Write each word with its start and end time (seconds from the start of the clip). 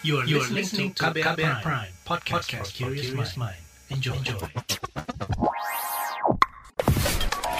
You 0.00 0.16
are, 0.16 0.24
you 0.24 0.40
are 0.40 0.48
listening 0.48 0.96
to 0.96 1.12
KBR, 1.12 1.36
KBR 1.36 1.60
Prime, 1.60 1.60
Prime 1.60 1.92
podcast, 2.08 2.48
podcast 2.48 2.72
for 2.72 2.88
curious 2.88 3.36
mind. 3.36 3.60
Enjoy. 3.92 4.16
Enjoy. 4.16 4.48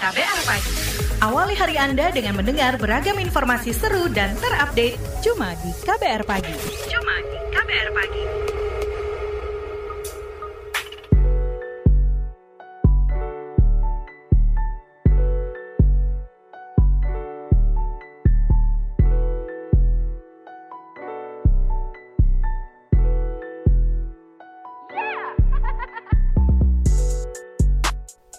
KBR 0.00 0.40
Pagi. 0.48 0.72
Awali 1.20 1.52
hari 1.52 1.76
Anda 1.76 2.08
dengan 2.08 2.40
mendengar 2.40 2.80
beragam 2.80 3.20
informasi 3.20 3.76
seru 3.76 4.08
dan 4.08 4.32
terupdate 4.40 4.96
cuma 5.20 5.52
di 5.60 5.68
KBR 5.84 6.24
Pagi. 6.24 6.56
Cuma 6.88 7.14
di 7.28 7.36
KBR 7.52 7.88
Pagi. 7.92 8.49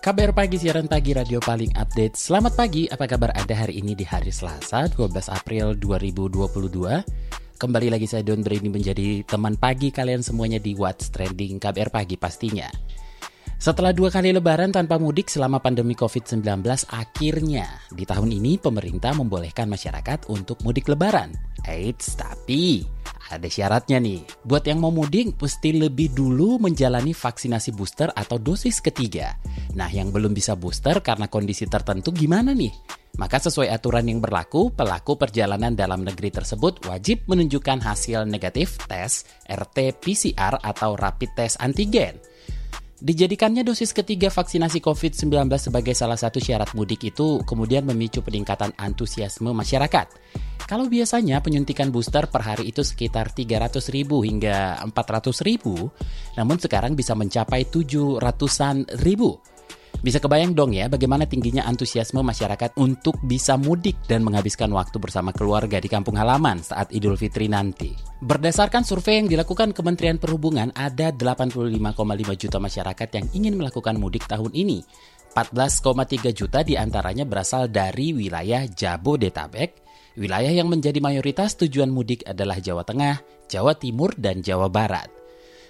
KBR 0.01 0.33
Pagi, 0.33 0.57
siaran 0.57 0.89
pagi 0.89 1.13
radio 1.13 1.37
paling 1.37 1.77
update. 1.77 2.17
Selamat 2.17 2.57
pagi, 2.57 2.89
apa 2.89 3.05
kabar 3.05 3.37
Anda 3.37 3.53
hari 3.53 3.85
ini 3.85 3.93
di 3.93 4.01
hari 4.01 4.33
Selasa, 4.33 4.89
12 4.89 5.29
April 5.29 5.77
2022? 5.77 7.05
Kembali 7.61 7.87
lagi 7.93 8.09
saya 8.09 8.25
Don 8.25 8.41
Brady 8.41 8.65
menjadi 8.65 9.21
teman 9.21 9.61
pagi 9.61 9.93
kalian 9.93 10.25
semuanya 10.25 10.57
di 10.57 10.73
What's 10.73 11.13
Trending 11.13 11.61
KBR 11.61 11.93
Pagi 11.93 12.17
pastinya. 12.17 12.65
Setelah 13.61 13.93
dua 13.93 14.09
kali 14.09 14.33
lebaran 14.33 14.73
tanpa 14.73 14.97
mudik 14.97 15.29
selama 15.29 15.61
pandemi 15.61 15.93
COVID-19, 15.93 16.65
akhirnya 16.89 17.69
di 17.93 18.02
tahun 18.02 18.33
ini 18.33 18.57
pemerintah 18.57 19.13
membolehkan 19.13 19.69
masyarakat 19.69 20.25
untuk 20.33 20.65
mudik 20.65 20.89
lebaran. 20.89 21.29
Eits, 21.69 22.17
tapi 22.17 22.81
ada 23.31 23.48
syaratnya 23.48 23.98
nih. 24.03 24.21
Buat 24.44 24.67
yang 24.67 24.84
mau 24.84 24.91
mudik, 24.91 25.39
mesti 25.39 25.72
lebih 25.72 26.12
dulu 26.12 26.59
menjalani 26.59 27.16
vaksinasi 27.16 27.72
booster 27.72 28.11
atau 28.11 28.36
dosis 28.36 28.83
ketiga. 28.83 29.39
Nah, 29.73 29.88
yang 29.88 30.11
belum 30.11 30.36
bisa 30.36 30.59
booster 30.59 31.00
karena 31.00 31.31
kondisi 31.31 31.66
tertentu 31.66 32.11
gimana 32.11 32.52
nih? 32.52 33.00
Maka 33.20 33.44
sesuai 33.44 33.67
aturan 33.67 34.08
yang 34.08 34.23
berlaku, 34.23 34.72
pelaku 34.72 35.20
perjalanan 35.20 35.75
dalam 35.75 36.08
negeri 36.08 36.31
tersebut 36.31 36.88
wajib 36.88 37.28
menunjukkan 37.28 37.83
hasil 37.83 38.23
negatif 38.23 38.80
tes 38.88 39.28
RT-PCR 39.52 40.64
atau 40.64 40.95
rapid 40.95 41.31
test 41.36 41.59
antigen. 41.59 42.16
Dijadikannya 43.02 43.66
dosis 43.66 43.97
ketiga 43.97 44.30
vaksinasi 44.30 44.77
COVID-19 44.77 45.49
sebagai 45.57 45.97
salah 45.97 46.21
satu 46.21 46.38
syarat 46.38 46.77
mudik 46.77 47.09
itu 47.09 47.41
kemudian 47.49 47.81
memicu 47.81 48.21
peningkatan 48.21 48.77
antusiasme 48.77 49.49
masyarakat. 49.58 50.05
Kalau 50.69 50.85
biasanya 50.85 51.41
penyuntikan 51.41 51.89
booster 51.89 52.30
per 52.30 52.45
hari 52.45 52.69
itu 52.69 52.85
sekitar 52.85 53.33
300 53.33 53.89
ribu 53.89 54.21
hingga 54.21 54.77
400 54.85 55.33
ribu, 55.41 55.89
namun 56.38 56.61
sekarang 56.61 56.93
bisa 56.93 57.17
mencapai 57.17 57.66
700-an 57.73 58.85
ribu. 59.02 59.33
Bisa 60.02 60.17
kebayang 60.17 60.57
dong 60.57 60.73
ya 60.73 60.89
bagaimana 60.89 61.30
tingginya 61.30 61.61
antusiasme 61.69 62.25
masyarakat 62.25 62.73
untuk 62.81 63.21
bisa 63.21 63.53
mudik 63.53 64.02
dan 64.09 64.25
menghabiskan 64.25 64.73
waktu 64.73 64.97
bersama 64.97 65.30
keluarga 65.30 65.77
di 65.77 65.85
kampung 65.85 66.17
halaman 66.17 66.58
saat 66.66 66.89
Idul 66.89 67.13
Fitri 67.21 67.45
nanti. 67.45 67.93
Berdasarkan 68.17 68.81
survei 68.81 69.21
yang 69.21 69.30
dilakukan 69.30 69.77
Kementerian 69.77 70.17
Perhubungan, 70.17 70.73
ada 70.73 71.13
85,5 71.13 71.93
juta 72.33 72.58
masyarakat 72.58 73.09
yang 73.13 73.25
ingin 73.38 73.53
melakukan 73.61 74.02
mudik 74.02 74.25
tahun 74.25 74.49
ini. 74.58 74.81
14,3 75.38 76.33
juta 76.33 76.65
di 76.65 76.73
antaranya 76.75 77.23
berasal 77.23 77.69
dari 77.69 78.11
wilayah 78.11 78.65
Jabodetabek, 78.65 79.69
wilayah 80.17 80.49
yang 80.49 80.65
menjadi 80.65 80.97
mayoritas 80.97 81.55
tujuan 81.61 81.93
mudik 81.93 82.25
adalah 82.25 82.58
Jawa 82.58 82.81
Tengah, 82.81 83.21
Jawa 83.45 83.77
Timur, 83.77 84.17
dan 84.17 84.41
Jawa 84.41 84.65
Barat. 84.67 85.20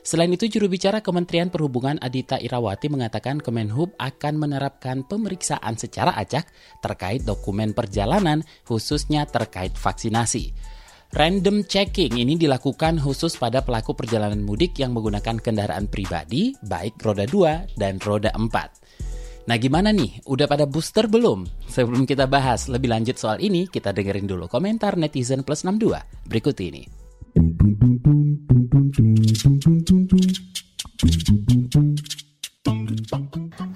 Selain 0.01 0.33
itu, 0.33 0.49
juru 0.49 0.65
bicara 0.65 0.97
Kementerian 1.05 1.53
Perhubungan 1.53 2.01
Adita 2.01 2.41
Irawati 2.41 2.89
mengatakan 2.89 3.37
Kemenhub 3.37 3.93
akan 4.01 4.33
menerapkan 4.33 5.05
pemeriksaan 5.05 5.77
secara 5.77 6.17
acak 6.17 6.49
terkait 6.81 7.21
dokumen 7.21 7.77
perjalanan, 7.77 8.41
khususnya 8.65 9.29
terkait 9.29 9.77
vaksinasi. 9.77 10.57
Random 11.11 11.67
checking 11.67 12.17
ini 12.17 12.39
dilakukan 12.39 12.95
khusus 12.97 13.35
pada 13.35 13.61
pelaku 13.61 13.93
perjalanan 13.93 14.41
mudik 14.41 14.79
yang 14.79 14.95
menggunakan 14.95 15.37
kendaraan 15.37 15.85
pribadi, 15.91 16.55
baik 16.63 16.97
roda 17.03 17.27
2 17.27 17.77
dan 17.77 17.99
roda 17.99 18.31
4. 18.33 19.45
Nah 19.51 19.57
gimana 19.59 19.91
nih, 19.91 20.23
udah 20.23 20.47
pada 20.47 20.63
booster 20.63 21.11
belum? 21.11 21.45
Sebelum 21.67 22.07
kita 22.07 22.31
bahas 22.31 22.71
lebih 22.71 22.89
lanjut 22.89 23.19
soal 23.19 23.43
ini, 23.43 23.67
kita 23.67 23.91
dengerin 23.91 24.23
dulu 24.23 24.47
komentar 24.47 24.95
netizen 24.95 25.43
plus 25.43 25.67
62 25.67 25.99
berikut 26.31 26.55
ini. 26.63 26.83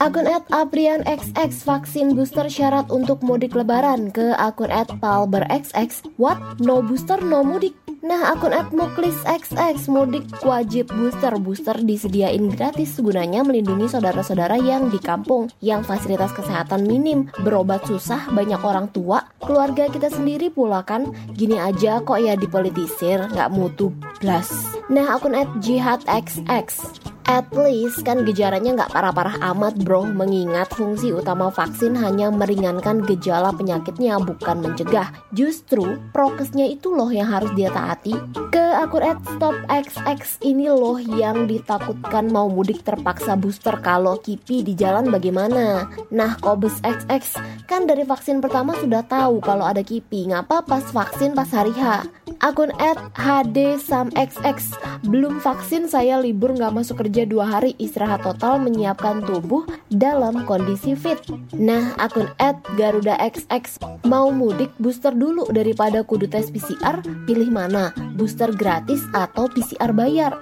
Akun 0.06 0.30
at 0.30 0.46
Aprian 0.54 1.02
XX 1.02 1.50
vaksin 1.66 2.14
booster 2.14 2.46
syarat 2.46 2.94
untuk 2.94 3.26
mudik 3.26 3.58
lebaran 3.58 4.14
ke 4.14 4.38
akun 4.38 4.70
at 4.70 4.86
XX. 5.02 6.06
What? 6.22 6.62
No 6.62 6.86
booster, 6.86 7.18
no 7.26 7.42
mudik? 7.42 7.74
Nah, 8.06 8.38
akun 8.38 8.54
at 8.54 8.70
Muklis 8.70 9.18
XX 9.26 9.90
mudik 9.90 10.30
wajib 10.46 10.94
booster. 10.94 11.34
Booster 11.42 11.82
disediain 11.82 12.54
gratis 12.54 13.02
gunanya 13.02 13.42
melindungi 13.42 13.90
saudara-saudara 13.90 14.62
yang 14.62 14.94
di 14.94 15.02
kampung 15.02 15.50
yang 15.66 15.82
fasilitas 15.82 16.30
kesehatan 16.38 16.86
minim, 16.86 17.26
berobat 17.42 17.90
susah, 17.90 18.30
banyak 18.30 18.62
orang 18.62 18.94
tua, 18.94 19.26
keluarga 19.42 19.90
kita 19.90 20.14
sendiri 20.14 20.54
pula 20.54 20.86
kan. 20.86 21.18
Gini 21.34 21.58
aja 21.58 21.98
kok 22.06 22.22
ya 22.22 22.38
dipolitisir, 22.38 23.26
nggak 23.34 23.50
mutu 23.50 23.90
plus. 24.22 24.54
Nah, 24.86 25.18
akun 25.18 25.34
at 25.34 25.50
Jihad 25.66 26.06
XX 26.06 27.05
At 27.26 27.50
least 27.58 28.06
kan 28.06 28.22
gejalanya 28.22 28.78
nggak 28.78 28.94
parah-parah 28.94 29.42
amat 29.54 29.82
bro. 29.82 30.06
Mengingat 30.06 30.70
fungsi 30.78 31.10
utama 31.10 31.50
vaksin 31.50 31.98
hanya 31.98 32.30
meringankan 32.30 33.02
gejala 33.02 33.50
penyakitnya 33.50 34.22
bukan 34.22 34.62
mencegah. 34.62 35.10
Justru 35.34 35.98
prokesnya 36.14 36.70
itu 36.70 36.94
loh 36.94 37.10
yang 37.10 37.26
harus 37.26 37.50
dia 37.58 37.74
taati. 37.74 38.14
Ke 38.54 38.78
akun 38.78 39.02
at 39.02 39.18
stop 39.26 39.58
XX 39.66 40.22
ini 40.46 40.70
loh 40.70 41.02
yang 41.02 41.50
ditakutkan 41.50 42.30
mau 42.30 42.46
mudik 42.46 42.86
terpaksa 42.86 43.34
booster 43.34 43.82
Kalau 43.82 44.22
kipi 44.22 44.62
di 44.62 44.78
jalan 44.78 45.10
bagaimana. 45.10 45.90
Nah 46.14 46.38
kobes 46.38 46.78
XX 46.86 47.42
kan 47.66 47.90
dari 47.90 48.06
vaksin 48.06 48.38
pertama 48.38 48.78
sudah 48.78 49.02
tahu 49.02 49.42
kalau 49.42 49.66
ada 49.66 49.82
kipi. 49.82 50.30
Ngapa 50.30 50.62
pas 50.62 50.86
vaksin 50.94 51.34
pas 51.34 51.50
hari 51.50 51.74
H. 51.74 52.06
Akun 52.44 52.70
at 52.78 53.00
HD 53.16 53.80
Sam 53.80 54.12
XX 54.12 54.76
Belum 55.08 55.40
vaksin 55.40 55.88
saya 55.88 56.20
libur 56.20 56.52
nggak 56.52 56.76
masuk 56.76 57.00
kerja 57.00 57.15
kerja 57.16 57.32
dua 57.32 57.48
hari 57.48 57.72
istirahat 57.80 58.28
total 58.28 58.60
menyiapkan 58.60 59.24
tubuh 59.24 59.64
dalam 59.88 60.44
kondisi 60.44 61.00
fit. 61.00 61.16
Nah, 61.56 61.96
akun 61.96 62.28
at 62.44 62.60
Garuda 62.76 63.16
XX 63.16 63.80
mau 64.04 64.36
mudik 64.36 64.68
booster 64.84 65.16
dulu 65.16 65.48
daripada 65.48 66.04
kudu 66.04 66.28
tes 66.28 66.52
PCR, 66.52 67.00
pilih 67.24 67.48
mana? 67.48 67.96
Booster 68.20 68.52
gratis 68.52 69.00
atau 69.16 69.48
PCR 69.48 69.96
bayar? 69.96 70.36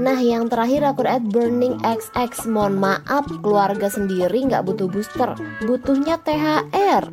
Nah, 0.00 0.16
yang 0.16 0.48
terakhir 0.48 0.96
akun 0.96 1.12
at 1.12 1.20
Burning 1.28 1.76
XX 1.84 2.48
mohon 2.48 2.80
maaf 2.80 3.28
keluarga 3.44 3.92
sendiri 3.92 4.48
nggak 4.48 4.64
butuh 4.64 4.88
booster, 4.88 5.36
butuhnya 5.68 6.16
THR. 6.24 7.04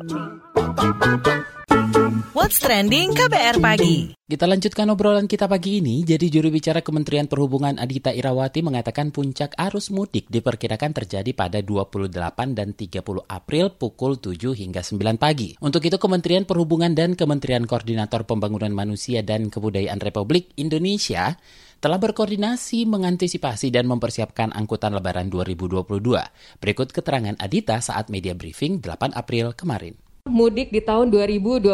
What's 2.36 2.60
Trending 2.60 3.16
KBR 3.16 3.56
Pagi. 3.56 4.12
Kita 4.12 4.44
lanjutkan 4.44 4.84
obrolan 4.92 5.24
kita 5.24 5.48
pagi 5.48 5.80
ini. 5.80 6.04
Jadi 6.04 6.28
juru 6.28 6.52
bicara 6.52 6.84
Kementerian 6.84 7.24
Perhubungan 7.24 7.80
Adita 7.80 8.12
Irawati 8.12 8.60
mengatakan 8.60 9.08
puncak 9.08 9.56
arus 9.56 9.88
mudik 9.88 10.28
diperkirakan 10.28 10.92
terjadi 10.92 11.32
pada 11.32 11.64
28 11.64 12.12
dan 12.52 12.76
30 12.76 13.24
April 13.24 13.72
pukul 13.72 14.20
7 14.20 14.52
hingga 14.52 14.84
9 14.84 15.16
pagi. 15.16 15.56
Untuk 15.64 15.80
itu 15.88 15.96
Kementerian 15.96 16.44
Perhubungan 16.44 16.92
dan 16.92 17.16
Kementerian 17.16 17.64
Koordinator 17.64 18.28
Pembangunan 18.28 18.76
Manusia 18.76 19.24
dan 19.24 19.48
Kebudayaan 19.48 20.04
Republik 20.04 20.52
Indonesia 20.60 21.40
telah 21.80 21.96
berkoordinasi 21.96 22.84
mengantisipasi 22.84 23.72
dan 23.72 23.88
mempersiapkan 23.88 24.52
angkutan 24.52 24.92
lebaran 24.92 25.32
2022. 25.32 25.88
Berikut 26.60 26.88
keterangan 26.92 27.36
Adita 27.40 27.80
saat 27.80 28.12
media 28.12 28.36
briefing 28.36 28.84
8 28.84 29.16
April 29.16 29.56
kemarin. 29.56 30.11
Mudik 30.32 30.70
di 30.70 30.78
tahun 30.78 31.10
2022 31.10 31.66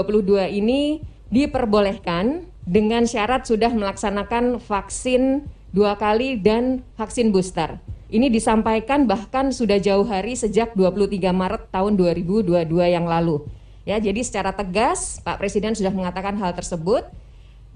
ini 0.57 1.05
diperbolehkan 1.29 2.49
dengan 2.65 3.05
syarat 3.05 3.45
sudah 3.45 3.69
melaksanakan 3.69 4.57
vaksin 4.57 5.47
dua 5.71 6.01
kali 6.01 6.41
dan 6.41 6.81
vaksin 6.97 7.29
booster. 7.29 7.77
Ini 8.09 8.33
disampaikan 8.33 9.07
bahkan 9.07 9.53
sudah 9.53 9.77
jauh 9.77 10.09
hari 10.09 10.33
sejak 10.33 10.73
23 10.73 11.29
Maret 11.29 11.69
tahun 11.69 12.01
2022 12.01 12.65
yang 12.89 13.05
lalu. 13.05 13.45
Ya, 13.87 14.01
jadi 14.01 14.25
secara 14.27 14.57
tegas 14.57 15.21
Pak 15.21 15.39
Presiden 15.39 15.77
sudah 15.77 15.93
mengatakan 15.93 16.41
hal 16.41 16.57
tersebut 16.57 17.05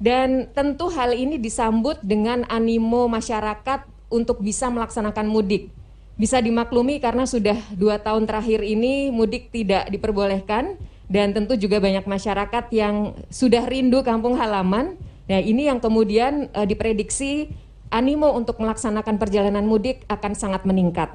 dan 0.01 0.51
tentu 0.57 0.89
hal 0.89 1.13
ini 1.13 1.37
disambut 1.37 2.01
dengan 2.01 2.49
animo 2.49 3.13
masyarakat 3.13 3.85
untuk 4.09 4.41
bisa 4.41 4.73
melaksanakan 4.73 5.29
mudik 5.29 5.69
bisa 6.17 6.39
dimaklumi 6.39 7.01
karena 7.01 7.25
sudah 7.25 7.57
dua 7.75 7.99
tahun 7.99 8.29
terakhir 8.29 8.61
ini 8.63 9.09
mudik 9.09 9.49
tidak 9.49 9.89
diperbolehkan 9.89 10.77
dan 11.09 11.33
tentu 11.37 11.57
juga 11.57 11.81
banyak 11.81 12.05
masyarakat 12.05 12.69
yang 12.73 13.17
sudah 13.29 13.65
rindu 13.69 14.05
kampung 14.05 14.37
halaman 14.37 14.97
Nah, 15.31 15.41
ini 15.41 15.71
yang 15.71 15.79
kemudian 15.79 16.51
uh, 16.53 16.67
diprediksi 16.67 17.49
animo 17.93 18.35
untuk 18.35 18.59
melaksanakan 18.59 19.17
perjalanan 19.17 19.63
mudik 19.65 20.03
akan 20.11 20.35
sangat 20.35 20.67
meningkat. 20.67 21.15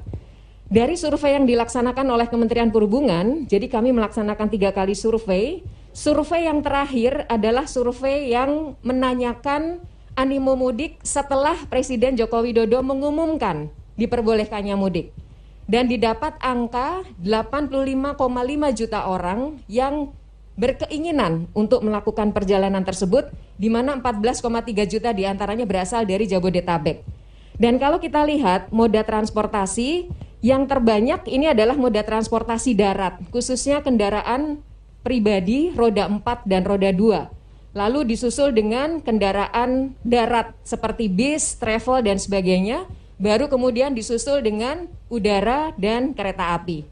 Dari 0.68 0.98
survei 1.00 1.32
yang 1.38 1.48
dilaksanakan 1.48 2.06
oleh 2.12 2.28
Kementerian 2.28 2.68
Perhubungan, 2.68 3.48
jadi 3.48 3.70
kami 3.72 3.94
melaksanakan 3.94 4.52
tiga 4.52 4.74
kali 4.74 4.92
survei. 4.92 5.64
Survei 5.96 6.44
yang 6.44 6.60
terakhir 6.60 7.24
adalah 7.30 7.64
survei 7.64 8.34
yang 8.34 8.76
menanyakan 8.84 9.80
animo 10.12 10.58
mudik 10.58 11.00
setelah 11.00 11.56
Presiden 11.70 12.18
Joko 12.18 12.44
Widodo 12.44 12.84
mengumumkan 12.84 13.72
diperbolehkannya 13.98 14.78
mudik. 14.78 15.10
Dan 15.68 15.84
didapat 15.90 16.40
angka 16.40 17.04
85,5 17.20 18.16
juta 18.72 19.04
orang 19.04 19.60
yang 19.68 20.16
berkeinginan 20.56 21.46
untuk 21.52 21.84
melakukan 21.84 22.32
perjalanan 22.32 22.82
tersebut, 22.82 23.28
di 23.60 23.68
mana 23.68 23.94
14,3 24.00 24.88
juta 24.88 25.12
di 25.12 25.28
antaranya 25.28 25.68
berasal 25.68 26.08
dari 26.08 26.24
Jabodetabek. 26.24 27.04
Dan 27.58 27.76
kalau 27.76 28.00
kita 28.00 28.24
lihat 28.24 28.72
moda 28.72 29.04
transportasi, 29.04 30.08
yang 30.38 30.70
terbanyak 30.70 31.26
ini 31.26 31.50
adalah 31.50 31.74
moda 31.74 32.02
transportasi 32.06 32.78
darat, 32.78 33.18
khususnya 33.34 33.82
kendaraan 33.82 34.62
pribadi 35.02 35.74
roda 35.74 36.06
4 36.06 36.46
dan 36.46 36.62
roda 36.62 36.90
2. 36.94 37.74
Lalu 37.74 38.14
disusul 38.14 38.54
dengan 38.54 39.02
kendaraan 39.02 39.94
darat 40.02 40.54
seperti 40.62 41.06
bis, 41.10 41.58
travel, 41.58 42.02
dan 42.02 42.18
sebagainya. 42.18 42.86
Baru 43.18 43.50
kemudian 43.50 43.98
disusul 43.98 44.38
dengan 44.46 44.86
udara 45.10 45.74
dan 45.74 46.14
kereta 46.14 46.54
api. 46.54 46.86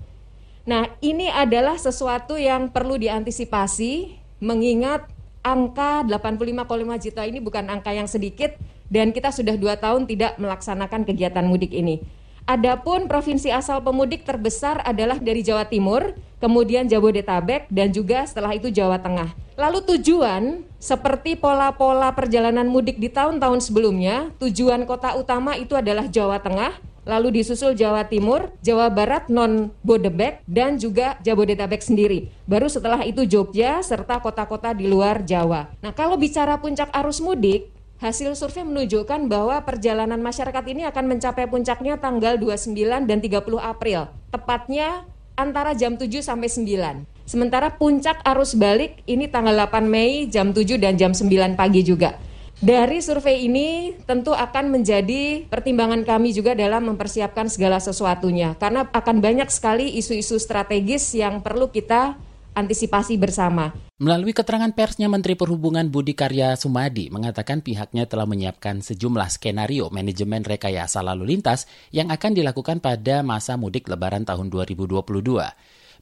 Nah, 0.66 0.90
ini 0.98 1.30
adalah 1.30 1.78
sesuatu 1.78 2.34
yang 2.34 2.74
perlu 2.74 2.98
diantisipasi 2.98 4.18
mengingat 4.42 5.06
angka 5.46 6.02
85,5 6.02 7.04
juta 7.06 7.22
ini 7.22 7.38
bukan 7.38 7.70
angka 7.70 7.94
yang 7.94 8.10
sedikit 8.10 8.58
dan 8.90 9.14
kita 9.14 9.30
sudah 9.30 9.54
dua 9.54 9.78
tahun 9.78 10.10
tidak 10.10 10.34
melaksanakan 10.42 11.06
kegiatan 11.06 11.46
mudik 11.46 11.70
ini. 11.70 12.02
Adapun 12.46 13.10
provinsi 13.10 13.50
asal 13.50 13.82
pemudik 13.82 14.22
terbesar 14.22 14.78
adalah 14.86 15.18
dari 15.18 15.42
Jawa 15.42 15.66
Timur, 15.66 16.14
kemudian 16.38 16.86
Jabodetabek, 16.86 17.66
dan 17.74 17.90
juga 17.90 18.22
setelah 18.22 18.54
itu 18.54 18.70
Jawa 18.70 19.02
Tengah. 19.02 19.34
Lalu 19.58 19.82
tujuan 19.82 20.62
seperti 20.78 21.34
pola-pola 21.34 22.14
perjalanan 22.14 22.70
mudik 22.70 23.02
di 23.02 23.10
tahun-tahun 23.10 23.66
sebelumnya, 23.66 24.30
tujuan 24.38 24.86
kota 24.86 25.18
utama 25.18 25.58
itu 25.58 25.74
adalah 25.74 26.06
Jawa 26.06 26.38
Tengah, 26.38 26.78
lalu 27.02 27.42
disusul 27.42 27.74
Jawa 27.74 28.06
Timur, 28.06 28.54
Jawa 28.62 28.94
Barat 28.94 29.26
non 29.26 29.74
Bodebek 29.82 30.46
dan 30.46 30.78
juga 30.78 31.18
Jabodetabek 31.26 31.82
sendiri. 31.82 32.30
Baru 32.46 32.70
setelah 32.70 33.02
itu 33.02 33.26
Jogja 33.26 33.82
serta 33.82 34.22
kota-kota 34.22 34.70
di 34.70 34.86
luar 34.86 35.26
Jawa. 35.26 35.66
Nah, 35.82 35.90
kalau 35.90 36.14
bicara 36.14 36.62
puncak 36.62 36.94
arus 36.94 37.18
mudik, 37.18 37.74
hasil 37.96 38.36
survei 38.36 38.64
menunjukkan 38.64 39.28
bahwa 39.28 39.56
perjalanan 39.64 40.20
masyarakat 40.20 40.64
ini 40.68 40.84
akan 40.84 41.16
mencapai 41.16 41.48
puncaknya 41.48 41.96
tanggal 41.96 42.36
29 42.36 43.08
dan 43.08 43.18
30 43.20 43.40
April, 43.56 44.12
tepatnya 44.28 45.08
antara 45.36 45.72
jam 45.72 45.96
7 45.96 46.24
sampai 46.24 46.48
9. 46.48 47.04
Sementara 47.26 47.74
puncak 47.74 48.22
arus 48.22 48.54
balik 48.54 49.02
ini 49.08 49.26
tanggal 49.26 49.56
8 49.66 49.84
Mei 49.84 50.28
jam 50.28 50.54
7 50.54 50.78
dan 50.78 50.94
jam 50.94 51.12
9 51.12 51.58
pagi 51.58 51.82
juga. 51.82 52.16
Dari 52.56 53.04
survei 53.04 53.44
ini 53.44 53.92
tentu 54.08 54.32
akan 54.32 54.72
menjadi 54.72 55.44
pertimbangan 55.44 56.08
kami 56.08 56.32
juga 56.32 56.56
dalam 56.56 56.88
mempersiapkan 56.88 57.52
segala 57.52 57.76
sesuatunya 57.76 58.56
karena 58.56 58.88
akan 58.88 59.20
banyak 59.20 59.52
sekali 59.52 59.92
isu-isu 59.92 60.40
strategis 60.40 61.12
yang 61.12 61.44
perlu 61.44 61.68
kita 61.68 62.16
antisipasi 62.56 63.20
bersama. 63.20 63.85
Melalui 63.96 64.36
keterangan 64.36 64.76
persnya 64.76 65.08
Menteri 65.08 65.40
Perhubungan 65.40 65.88
Budi 65.88 66.12
Karya 66.12 66.52
Sumadi 66.52 67.08
mengatakan 67.08 67.64
pihaknya 67.64 68.04
telah 68.04 68.28
menyiapkan 68.28 68.84
sejumlah 68.84 69.24
skenario 69.32 69.88
manajemen 69.88 70.44
rekayasa 70.44 71.00
lalu 71.00 71.32
lintas 71.32 71.64
yang 71.96 72.12
akan 72.12 72.36
dilakukan 72.36 72.84
pada 72.84 73.24
masa 73.24 73.56
mudik 73.56 73.88
lebaran 73.88 74.28
tahun 74.28 74.52
2022. 74.52 75.00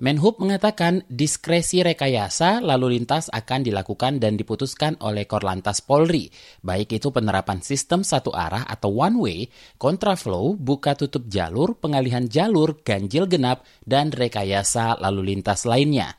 Menhub 0.02 0.42
mengatakan 0.42 1.06
diskresi 1.06 1.86
rekayasa 1.86 2.58
lalu 2.58 2.98
lintas 2.98 3.30
akan 3.30 3.62
dilakukan 3.62 4.18
dan 4.18 4.34
diputuskan 4.34 4.98
oleh 4.98 5.22
Korlantas 5.30 5.78
Polri, 5.78 6.34
baik 6.66 6.98
itu 6.98 7.14
penerapan 7.14 7.62
sistem 7.62 8.02
satu 8.02 8.34
arah 8.34 8.66
atau 8.66 8.90
one 8.90 9.16
way, 9.22 9.38
kontraflow, 9.78 10.58
buka 10.58 10.98
tutup 10.98 11.30
jalur, 11.30 11.78
pengalihan 11.78 12.26
jalur, 12.26 12.74
ganjil 12.82 13.30
genap, 13.30 13.62
dan 13.86 14.10
rekayasa 14.10 14.98
lalu 14.98 15.30
lintas 15.30 15.62
lainnya. 15.62 16.18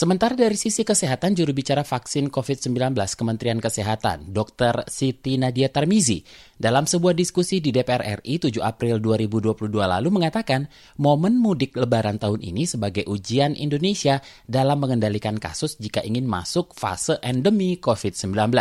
Sementara 0.00 0.32
dari 0.32 0.56
sisi 0.56 0.80
kesehatan, 0.80 1.36
juru 1.36 1.52
bicara 1.52 1.84
vaksin 1.84 2.32
COVID-19 2.32 2.96
Kementerian 2.96 3.60
Kesehatan, 3.60 4.32
Dr. 4.32 4.88
Siti 4.88 5.36
Nadia 5.36 5.68
Tarmizi, 5.68 6.24
dalam 6.56 6.88
sebuah 6.88 7.12
diskusi 7.12 7.60
di 7.60 7.68
DPR 7.68 8.24
RI 8.24 8.40
7 8.40 8.64
April 8.64 8.96
2022 8.96 9.68
lalu 9.68 10.08
mengatakan 10.08 10.72
momen 10.96 11.36
mudik 11.36 11.76
lebaran 11.76 12.16
tahun 12.16 12.40
ini 12.40 12.64
sebagai 12.64 13.04
ujian 13.12 13.52
Indonesia 13.52 14.24
dalam 14.48 14.80
mengendalikan 14.80 15.36
kasus 15.36 15.76
jika 15.76 16.00
ingin 16.00 16.24
masuk 16.24 16.72
fase 16.72 17.20
endemi 17.20 17.76
COVID-19. 17.76 18.56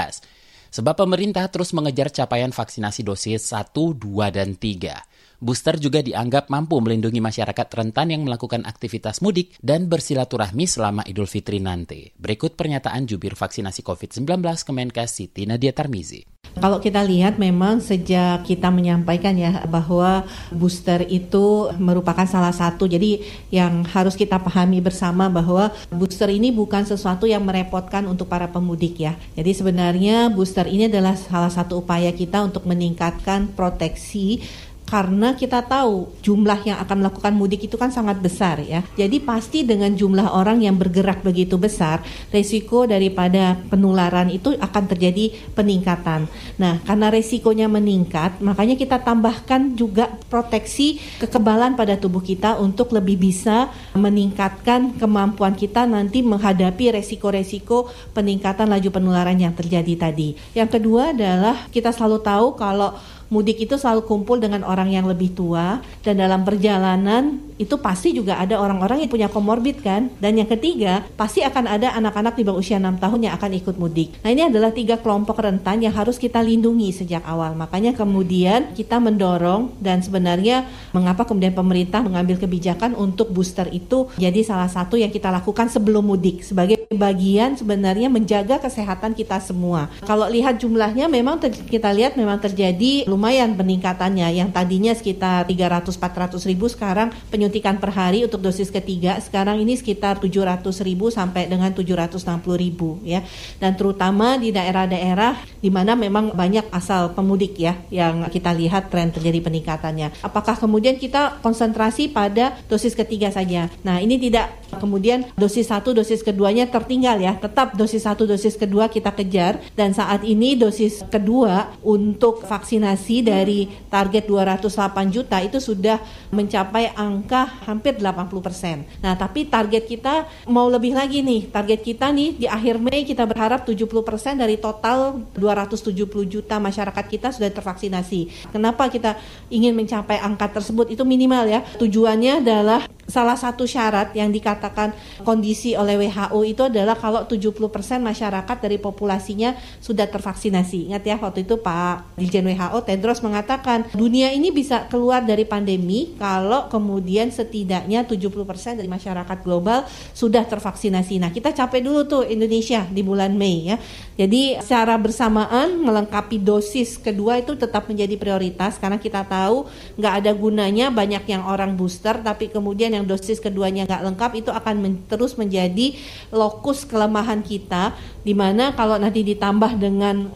Sebab 0.75 1.07
pemerintah 1.07 1.47
terus 1.47 1.71
mengejar 1.71 2.11
capaian 2.11 2.51
vaksinasi 2.51 3.07
dosis 3.07 3.55
1, 3.55 3.71
2, 3.71 3.95
dan 4.35 4.59
3. 4.59 5.18
Booster 5.39 5.79
juga 5.79 6.03
dianggap 6.03 6.51
mampu 6.51 6.75
melindungi 6.83 7.23
masyarakat 7.23 7.67
rentan 7.71 8.11
yang 8.11 8.27
melakukan 8.27 8.67
aktivitas 8.67 9.23
mudik 9.23 9.55
dan 9.63 9.87
bersilaturahmi 9.87 10.67
selama 10.67 11.07
Idul 11.07 11.31
Fitri 11.31 11.63
nanti. 11.63 12.11
Berikut 12.19 12.59
pernyataan 12.59 13.07
jubir 13.07 13.39
vaksinasi 13.39 13.79
COVID-19 13.79 14.27
Kemenkes 14.67 15.15
Siti 15.15 15.47
Nadia 15.47 15.71
Tarmizi. 15.71 16.27
Kalau 16.59 16.83
kita 16.83 17.05
lihat 17.07 17.39
memang 17.39 17.79
sejak 17.79 18.43
kita 18.43 18.67
menyampaikan 18.67 19.31
ya 19.37 19.63
bahwa 19.63 20.27
booster 20.51 21.07
itu 21.07 21.71
merupakan 21.79 22.27
salah 22.27 22.51
satu 22.51 22.83
jadi 22.89 23.23
yang 23.47 23.87
harus 23.87 24.19
kita 24.19 24.41
pahami 24.43 24.83
bersama 24.83 25.31
bahwa 25.31 25.71
booster 25.87 26.27
ini 26.27 26.51
bukan 26.51 26.83
sesuatu 26.83 27.29
yang 27.29 27.47
merepotkan 27.47 28.03
untuk 28.11 28.27
para 28.27 28.51
pemudik 28.51 28.99
ya. 28.99 29.15
Jadi 29.39 29.55
sebenarnya 29.55 30.27
booster 30.33 30.67
ini 30.67 30.91
adalah 30.91 31.15
salah 31.15 31.53
satu 31.53 31.79
upaya 31.79 32.11
kita 32.11 32.43
untuk 32.43 32.67
meningkatkan 32.67 33.55
proteksi 33.55 34.43
karena 34.89 35.37
kita 35.37 35.61
tahu 35.61 36.09
jumlah 36.25 36.65
yang 36.65 36.81
akan 36.81 37.05
melakukan 37.05 37.33
mudik 37.37 37.69
itu 37.69 37.77
kan 37.77 37.93
sangat 37.93 38.17
besar 38.17 38.57
ya. 38.57 38.81
Jadi 38.97 39.21
pasti 39.21 39.61
dengan 39.61 39.93
jumlah 39.93 40.33
orang 40.33 40.65
yang 40.65 40.73
bergerak 40.75 41.21
begitu 41.21 41.61
besar, 41.61 42.01
resiko 42.33 42.89
daripada 42.89 43.53
penularan 43.69 44.33
itu 44.33 44.57
akan 44.57 44.83
terjadi 44.89 45.29
peningkatan. 45.53 46.25
Nah, 46.57 46.81
karena 46.81 47.13
resikonya 47.13 47.69
meningkat, 47.69 48.41
makanya 48.41 48.73
kita 48.73 48.97
tambahkan 48.97 49.77
juga 49.77 50.09
proteksi 50.27 50.97
kekebalan 51.21 51.77
pada 51.77 51.93
tubuh 51.93 52.25
kita 52.25 52.57
untuk 52.57 52.89
lebih 52.89 53.21
bisa 53.21 53.69
meningkatkan 53.93 54.97
kemampuan 54.97 55.53
kita 55.53 55.85
nanti 55.85 56.25
menghadapi 56.25 56.97
resiko-resiko 56.97 57.93
peningkatan 58.17 58.65
laju 58.65 58.89
penularan 58.89 59.37
yang 59.37 59.53
terjadi 59.53 60.09
tadi. 60.09 60.33
Yang 60.57 60.81
kedua 60.81 61.13
adalah 61.13 61.69
kita 61.69 61.93
selalu 61.93 62.25
tahu 62.25 62.57
kalau 62.57 62.97
mudik 63.29 63.61
itu 63.61 63.77
selalu 63.77 64.05
kumpul 64.05 64.41
dengan 64.41 64.65
orang 64.65 64.89
yang 64.89 65.05
lebih 65.05 65.33
tua 65.33 65.81
dan 66.01 66.17
dalam 66.17 66.41
perjalanan 66.45 67.48
itu 67.59 67.75
pasti 67.75 68.15
juga 68.15 68.39
ada 68.39 68.55
orang-orang 68.55 69.03
yang 69.03 69.11
punya 69.11 69.27
komorbid 69.27 69.83
kan 69.83 70.07
dan 70.23 70.39
yang 70.39 70.47
ketiga 70.47 71.03
pasti 71.19 71.43
akan 71.43 71.67
ada 71.67 71.91
anak-anak 71.99 72.39
di 72.39 72.47
bawah 72.47 72.63
usia 72.63 72.79
6 72.79 73.03
tahun 73.03 73.19
yang 73.27 73.33
akan 73.35 73.51
ikut 73.59 73.75
mudik. 73.75 74.15
Nah 74.23 74.31
ini 74.31 74.47
adalah 74.47 74.71
tiga 74.71 74.95
kelompok 74.95 75.43
rentan 75.43 75.83
yang 75.83 75.91
harus 75.91 76.15
kita 76.15 76.39
lindungi 76.39 76.95
sejak 76.95 77.19
awal. 77.27 77.59
Makanya 77.59 77.91
kemudian 77.99 78.71
kita 78.71 79.03
mendorong 79.03 79.75
dan 79.83 79.99
sebenarnya 79.99 80.63
mengapa 80.95 81.27
kemudian 81.27 81.51
pemerintah 81.51 81.99
mengambil 81.99 82.39
kebijakan 82.39 82.95
untuk 82.95 83.35
booster 83.35 83.67
itu 83.75 84.07
jadi 84.15 84.39
salah 84.47 84.71
satu 84.71 84.95
yang 84.95 85.11
kita 85.11 85.27
lakukan 85.27 85.67
sebelum 85.67 86.07
mudik 86.07 86.47
sebagai 86.47 86.87
bagian 86.95 87.59
sebenarnya 87.59 88.07
menjaga 88.07 88.63
kesehatan 88.63 89.11
kita 89.11 89.43
semua. 89.43 89.91
Kalau 90.07 90.31
lihat 90.31 90.63
jumlahnya 90.63 91.11
memang 91.11 91.43
kita 91.43 91.91
lihat 91.91 92.15
memang 92.15 92.39
terjadi 92.39 93.03
lumayan 93.03 93.59
peningkatannya 93.59 94.31
yang 94.31 94.47
tadinya 94.55 94.95
sekitar 94.95 95.43
300-400 95.43 96.39
ribu 96.47 96.71
sekarang 96.71 97.11
penyuntikan 97.27 97.48
per 97.51 97.91
hari 97.91 98.23
untuk 98.23 98.43
dosis 98.43 98.69
ketiga 98.69 99.17
sekarang 99.19 99.61
ini 99.63 99.75
sekitar 99.75 100.21
700 100.21 100.61
ribu 100.85 101.09
sampai 101.09 101.49
dengan 101.49 101.73
760 101.73 102.21
ribu 102.59 103.01
ya. 103.01 103.25
Dan 103.57 103.73
terutama 103.73 104.37
di 104.37 104.53
daerah-daerah 104.53 105.39
di 105.59 105.69
mana 105.71 105.95
memang 105.95 106.35
banyak 106.35 106.69
asal 106.69 107.11
pemudik 107.15 107.55
ya 107.59 107.75
yang 107.89 108.27
kita 108.27 108.51
lihat 108.51 108.91
tren 108.91 109.09
terjadi 109.09 109.39
peningkatannya. 109.39 110.21
Apakah 110.21 110.59
kemudian 110.59 110.99
kita 110.99 111.39
konsentrasi 111.39 112.11
pada 112.11 112.59
dosis 112.67 112.93
ketiga 112.93 113.31
saja? 113.31 113.71
Nah 113.81 114.03
ini 114.03 114.19
tidak 114.19 114.51
kemudian 114.75 115.25
dosis 115.39 115.71
satu 115.71 115.95
dosis 115.95 116.21
keduanya 116.21 116.67
tertinggal 116.67 117.17
ya. 117.17 117.39
Tetap 117.39 117.73
dosis 117.79 118.03
satu 118.03 118.27
dosis 118.27 118.59
kedua 118.59 118.91
kita 118.91 119.15
kejar. 119.15 119.63
Dan 119.73 119.95
saat 119.95 120.27
ini 120.27 120.59
dosis 120.59 121.01
kedua 121.07 121.71
untuk 121.81 122.43
vaksinasi 122.43 123.23
dari 123.23 123.71
target 123.87 124.27
208 124.27 125.15
juta 125.15 125.39
itu 125.39 125.57
sudah 125.63 125.97
mencapai 126.35 126.91
angka 126.93 127.38
sudah 127.39 127.71
hampir 127.71 127.95
80%. 127.95 128.99
Nah, 128.99 129.15
tapi 129.15 129.47
target 129.47 129.87
kita 129.87 130.27
mau 130.51 130.67
lebih 130.67 130.91
lagi 130.91 131.23
nih. 131.23 131.47
Target 131.47 131.79
kita 131.79 132.11
nih 132.11 132.35
di 132.35 132.47
akhir 132.51 132.75
Mei 132.83 133.07
kita 133.07 133.23
berharap 133.23 133.63
70% 133.63 134.35
dari 134.35 134.59
total 134.59 135.23
270 135.39 136.03
juta 136.27 136.59
masyarakat 136.59 137.05
kita 137.07 137.31
sudah 137.31 137.47
tervaksinasi. 137.47 138.51
Kenapa 138.51 138.91
kita 138.91 139.15
ingin 139.47 139.71
mencapai 139.71 140.19
angka 140.19 140.51
tersebut? 140.59 140.91
Itu 140.91 141.07
minimal 141.07 141.47
ya. 141.47 141.59
Tujuannya 141.79 142.43
adalah 142.43 142.83
salah 143.09 143.35
satu 143.35 143.65
syarat 143.65 144.13
yang 144.13 144.29
dikatakan 144.29 144.93
kondisi 145.25 145.73
oleh 145.73 145.97
WHO 145.97 146.39
itu 146.45 146.61
adalah 146.69 146.95
kalau 146.95 147.25
70% 147.25 147.57
masyarakat 147.99 148.57
dari 148.61 148.77
populasinya 148.77 149.57
sudah 149.81 150.05
tervaksinasi. 150.07 150.93
Ingat 150.93 151.03
ya 151.03 151.17
waktu 151.17 151.43
itu 151.43 151.57
Pak 151.59 152.15
Dirjen 152.15 152.45
WHO 152.45 152.79
Tedros 152.85 153.19
mengatakan 153.25 153.89
dunia 153.91 154.31
ini 154.31 154.53
bisa 154.53 154.85
keluar 154.87 155.25
dari 155.25 155.43
pandemi 155.43 156.13
kalau 156.15 156.69
kemudian 156.69 157.33
setidaknya 157.33 158.05
70% 158.05 158.79
dari 158.79 158.87
masyarakat 158.87 159.37
global 159.41 159.83
sudah 160.13 160.45
tervaksinasi. 160.45 161.17
Nah, 161.17 161.33
kita 161.33 161.51
capai 161.51 161.81
dulu 161.81 162.05
tuh 162.05 162.23
Indonesia 162.29 162.85
di 162.87 163.01
bulan 163.01 163.33
Mei 163.33 163.73
ya. 163.73 163.77
Jadi 164.19 164.59
secara 164.59 164.99
bersamaan 164.99 165.79
melengkapi 165.79 166.43
dosis 166.43 166.99
kedua 166.99 167.39
itu 167.39 167.55
tetap 167.55 167.87
menjadi 167.87 168.19
prioritas 168.19 168.75
karena 168.75 168.99
kita 168.99 169.23
tahu 169.23 169.63
nggak 169.95 170.13
ada 170.19 170.31
gunanya 170.35 170.91
banyak 170.91 171.23
yang 171.23 171.47
orang 171.47 171.79
booster 171.79 172.19
tapi 172.19 172.51
kemudian 172.51 172.91
yang 172.91 173.07
dosis 173.07 173.39
keduanya 173.39 173.87
nggak 173.87 174.03
lengkap 174.11 174.31
itu 174.43 174.51
akan 174.51 174.75
men 174.83 174.93
terus 175.07 175.39
menjadi 175.39 175.95
lokus 176.35 176.83
kelemahan 176.83 177.39
kita 177.39 177.95
di 178.19 178.35
mana 178.35 178.75
kalau 178.75 178.99
nanti 178.99 179.23
ditambah 179.23 179.79
dengan 179.79 180.27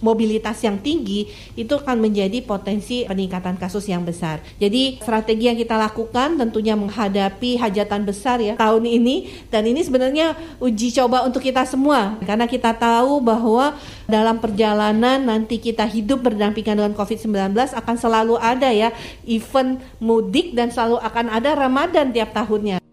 mobilitas 0.00 0.60
yang 0.60 0.76
tinggi 0.76 1.32
itu 1.56 1.72
akan 1.72 2.04
menjadi 2.04 2.44
potensi 2.44 3.08
peningkatan 3.08 3.56
kasus 3.56 3.88
yang 3.88 4.04
besar. 4.04 4.44
Jadi 4.60 5.00
strategi 5.00 5.48
yang 5.48 5.58
kita 5.58 5.76
lakukan 5.76 6.36
tentunya 6.36 6.76
menghadapi 6.76 7.56
hajatan 7.56 8.04
besar 8.04 8.40
ya 8.40 8.54
tahun 8.60 8.84
ini 8.84 9.48
dan 9.48 9.64
ini 9.64 9.80
sebenarnya 9.80 10.36
uji 10.60 10.92
coba 10.96 11.24
untuk 11.24 11.40
kita 11.40 11.64
semua 11.64 12.20
karena 12.24 12.44
kita 12.44 12.76
tahu 12.76 13.20
bahwa 13.24 13.76
dalam 14.04 14.38
perjalanan 14.38 15.18
nanti 15.18 15.56
kita 15.58 15.88
hidup 15.88 16.22
berdampingan 16.22 16.78
dengan 16.78 16.94
COVID-19 16.94 17.56
akan 17.74 17.96
selalu 17.96 18.34
ada 18.38 18.68
ya 18.70 18.92
event 19.24 19.80
mudik 19.98 20.52
dan 20.52 20.68
selalu 20.70 21.00
akan 21.00 21.26
ada 21.32 21.56
Ramadan 21.56 22.12
tiap 22.12 22.36
tahunnya. 22.36 22.85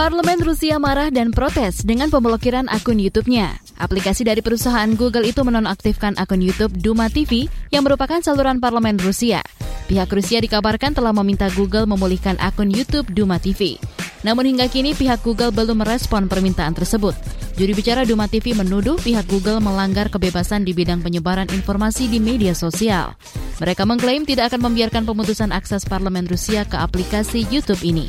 Parlemen 0.00 0.40
Rusia 0.40 0.80
marah 0.80 1.12
dan 1.12 1.28
protes 1.28 1.84
dengan 1.84 2.08
pemblokiran 2.08 2.72
akun 2.72 2.96
YouTube-nya. 2.96 3.60
Aplikasi 3.76 4.24
dari 4.24 4.40
perusahaan 4.40 4.88
Google 4.96 5.28
itu 5.28 5.44
menonaktifkan 5.44 6.16
akun 6.16 6.40
YouTube 6.40 6.72
Duma 6.72 7.12
TV 7.12 7.52
yang 7.68 7.84
merupakan 7.84 8.16
saluran 8.24 8.64
parlemen 8.64 8.96
Rusia. 8.96 9.44
Pihak 9.92 10.08
Rusia 10.08 10.40
dikabarkan 10.40 10.96
telah 10.96 11.12
meminta 11.12 11.52
Google 11.52 11.84
memulihkan 11.84 12.40
akun 12.40 12.72
YouTube 12.72 13.12
Duma 13.12 13.36
TV. 13.36 13.76
Namun 14.24 14.48
hingga 14.48 14.72
kini 14.72 14.96
pihak 14.96 15.20
Google 15.20 15.52
belum 15.52 15.84
merespon 15.84 16.32
permintaan 16.32 16.72
tersebut. 16.72 17.12
Juri 17.60 17.76
bicara 17.76 18.08
Duma 18.08 18.24
TV 18.24 18.56
menuduh 18.56 18.96
pihak 19.04 19.28
Google 19.28 19.60
melanggar 19.60 20.08
kebebasan 20.08 20.64
di 20.64 20.72
bidang 20.72 21.04
penyebaran 21.04 21.52
informasi 21.52 22.08
di 22.08 22.16
media 22.16 22.56
sosial. 22.56 23.20
Mereka 23.60 23.84
mengklaim 23.84 24.24
tidak 24.24 24.48
akan 24.48 24.64
membiarkan 24.72 25.04
pemutusan 25.04 25.52
akses 25.52 25.84
parlemen 25.84 26.24
Rusia 26.24 26.64
ke 26.64 26.80
aplikasi 26.80 27.44
YouTube 27.52 27.84
ini. 27.84 28.08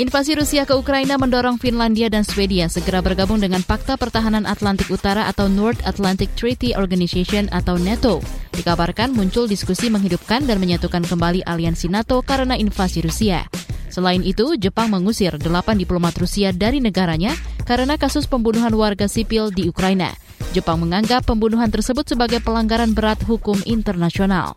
Invasi 0.00 0.32
Rusia 0.32 0.64
ke 0.64 0.72
Ukraina 0.72 1.20
mendorong 1.20 1.60
Finlandia 1.60 2.08
dan 2.08 2.24
Swedia 2.24 2.72
segera 2.72 3.04
bergabung 3.04 3.36
dengan 3.36 3.60
Pakta 3.60 4.00
Pertahanan 4.00 4.48
Atlantik 4.48 4.88
Utara 4.88 5.28
atau 5.28 5.44
North 5.44 5.84
Atlantic 5.84 6.32
Treaty 6.40 6.72
Organization 6.72 7.52
atau 7.52 7.76
NATO. 7.76 8.24
Dikabarkan 8.56 9.12
muncul 9.12 9.44
diskusi 9.44 9.92
menghidupkan 9.92 10.48
dan 10.48 10.56
menyatukan 10.56 11.04
kembali 11.04 11.44
aliansi 11.44 11.92
NATO 11.92 12.24
karena 12.24 12.56
invasi 12.56 13.04
Rusia. 13.04 13.44
Selain 13.92 14.24
itu, 14.24 14.56
Jepang 14.56 14.88
mengusir 14.88 15.36
delapan 15.36 15.76
diplomat 15.76 16.16
Rusia 16.16 16.48
dari 16.56 16.80
negaranya 16.80 17.36
karena 17.68 18.00
kasus 18.00 18.24
pembunuhan 18.24 18.72
warga 18.72 19.04
sipil 19.04 19.52
di 19.52 19.68
Ukraina. 19.68 20.16
Jepang 20.56 20.80
menganggap 20.80 21.28
pembunuhan 21.28 21.68
tersebut 21.68 22.08
sebagai 22.08 22.40
pelanggaran 22.40 22.96
berat 22.96 23.20
hukum 23.28 23.60
internasional. 23.68 24.56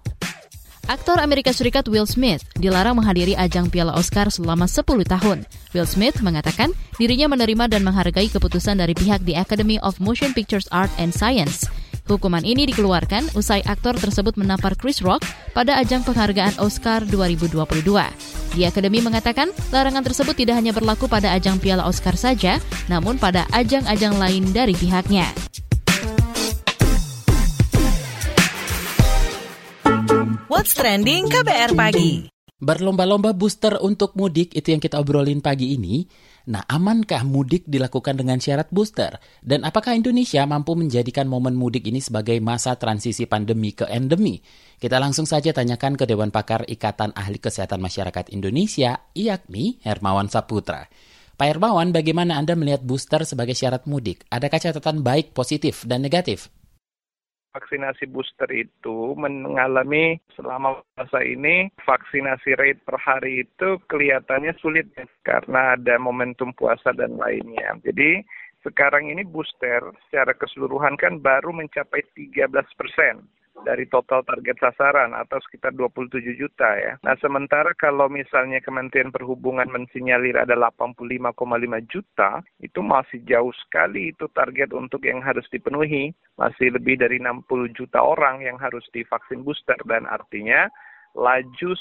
Aktor 0.84 1.16
Amerika 1.24 1.56
Serikat 1.56 1.88
Will 1.88 2.04
Smith 2.04 2.44
dilarang 2.60 3.00
menghadiri 3.00 3.40
ajang 3.40 3.72
Piala 3.72 3.96
Oscar 3.96 4.28
selama 4.28 4.68
10 4.68 4.84
tahun. 5.08 5.48
Will 5.72 5.88
Smith 5.88 6.20
mengatakan 6.20 6.76
dirinya 7.00 7.32
menerima 7.32 7.72
dan 7.72 7.88
menghargai 7.88 8.28
keputusan 8.28 8.84
dari 8.84 8.92
pihak 8.92 9.24
The 9.24 9.40
Academy 9.40 9.80
of 9.80 10.04
Motion 10.04 10.36
Pictures 10.36 10.68
Art 10.76 10.92
and 11.00 11.16
Science. 11.16 11.72
Hukuman 12.04 12.44
ini 12.44 12.68
dikeluarkan 12.68 13.32
usai 13.32 13.64
aktor 13.64 13.96
tersebut 13.96 14.36
menampar 14.36 14.76
Chris 14.76 15.00
Rock 15.00 15.24
pada 15.56 15.80
ajang 15.80 16.04
penghargaan 16.04 16.60
Oscar 16.60 17.08
2022. 17.08 17.64
The 18.60 18.68
Academy 18.68 19.00
mengatakan 19.00 19.56
larangan 19.72 20.04
tersebut 20.04 20.36
tidak 20.36 20.60
hanya 20.60 20.76
berlaku 20.76 21.08
pada 21.08 21.32
ajang 21.32 21.64
Piala 21.64 21.88
Oscar 21.88 22.20
saja, 22.20 22.60
namun 22.92 23.16
pada 23.16 23.48
ajang-ajang 23.56 24.20
lain 24.20 24.52
dari 24.52 24.76
pihaknya. 24.76 25.32
What's 30.54 30.78
Trending 30.78 31.34
KBR 31.34 31.74
Pagi. 31.74 32.30
Berlomba-lomba 32.62 33.34
booster 33.34 33.74
untuk 33.82 34.14
mudik 34.14 34.54
itu 34.54 34.70
yang 34.70 34.78
kita 34.78 35.02
obrolin 35.02 35.42
pagi 35.42 35.74
ini. 35.74 36.06
Nah, 36.54 36.62
amankah 36.70 37.26
mudik 37.26 37.66
dilakukan 37.66 38.22
dengan 38.22 38.38
syarat 38.38 38.70
booster? 38.70 39.18
Dan 39.42 39.66
apakah 39.66 39.98
Indonesia 39.98 40.46
mampu 40.46 40.78
menjadikan 40.78 41.26
momen 41.26 41.58
mudik 41.58 41.90
ini 41.90 41.98
sebagai 42.06 42.38
masa 42.38 42.78
transisi 42.78 43.26
pandemi 43.26 43.74
ke 43.74 43.90
endemi? 43.90 44.46
Kita 44.78 45.02
langsung 45.02 45.26
saja 45.26 45.50
tanyakan 45.58 45.98
ke 45.98 46.06
Dewan 46.06 46.30
Pakar 46.30 46.70
Ikatan 46.70 47.18
Ahli 47.18 47.42
Kesehatan 47.42 47.82
Masyarakat 47.82 48.30
Indonesia, 48.30 49.10
IAKMI, 49.18 49.82
Hermawan 49.82 50.30
Saputra. 50.30 50.86
Pak 51.34 51.50
Hermawan, 51.50 51.90
bagaimana 51.90 52.38
Anda 52.38 52.54
melihat 52.54 52.86
booster 52.86 53.26
sebagai 53.26 53.58
syarat 53.58 53.90
mudik? 53.90 54.22
Adakah 54.30 54.62
catatan 54.62 55.02
baik, 55.02 55.34
positif, 55.34 55.82
dan 55.90 56.06
negatif? 56.06 56.54
Vaksinasi 57.54 58.10
booster 58.10 58.50
itu 58.50 59.14
mengalami 59.14 60.18
selama 60.34 60.82
masa 60.98 61.22
ini 61.22 61.70
vaksinasi 61.86 62.58
rate 62.58 62.82
per 62.82 62.98
hari 62.98 63.46
itu 63.46 63.78
kelihatannya 63.88 64.58
sulit 64.58 64.90
karena 65.22 65.78
ada 65.78 66.02
momentum 66.02 66.50
puasa 66.58 66.92
dan 66.98 67.16
lainnya. 67.22 67.78
Jadi 67.86 68.26
sekarang 68.66 69.14
ini 69.14 69.22
booster 69.22 69.94
secara 70.10 70.34
keseluruhan 70.34 70.98
kan 70.98 71.22
baru 71.22 71.54
mencapai 71.54 72.02
13 72.18 72.50
persen 72.80 73.22
dari 73.62 73.86
total 73.86 74.26
target 74.26 74.58
sasaran 74.58 75.14
atau 75.14 75.38
sekitar 75.46 75.72
27 75.78 76.34
juta 76.34 76.70
ya. 76.74 76.98
Nah, 77.06 77.14
sementara 77.22 77.72
kalau 77.78 78.10
misalnya 78.10 78.58
Kementerian 78.60 79.14
Perhubungan 79.14 79.70
mensinyalir 79.70 80.34
ada 80.34 80.58
85,5 80.58 81.38
juta, 81.86 82.42
itu 82.58 82.82
masih 82.82 83.22
jauh 83.30 83.54
sekali 83.68 84.10
itu 84.10 84.26
target 84.34 84.74
untuk 84.74 85.06
yang 85.06 85.22
harus 85.22 85.46
dipenuhi. 85.54 86.12
Masih 86.42 86.74
lebih 86.74 86.98
dari 86.98 87.22
60 87.22 87.46
juta 87.78 88.02
orang 88.02 88.42
yang 88.42 88.58
harus 88.58 88.84
divaksin 88.90 89.46
booster 89.46 89.78
dan 89.86 90.10
artinya 90.10 90.66
laju 91.14 91.78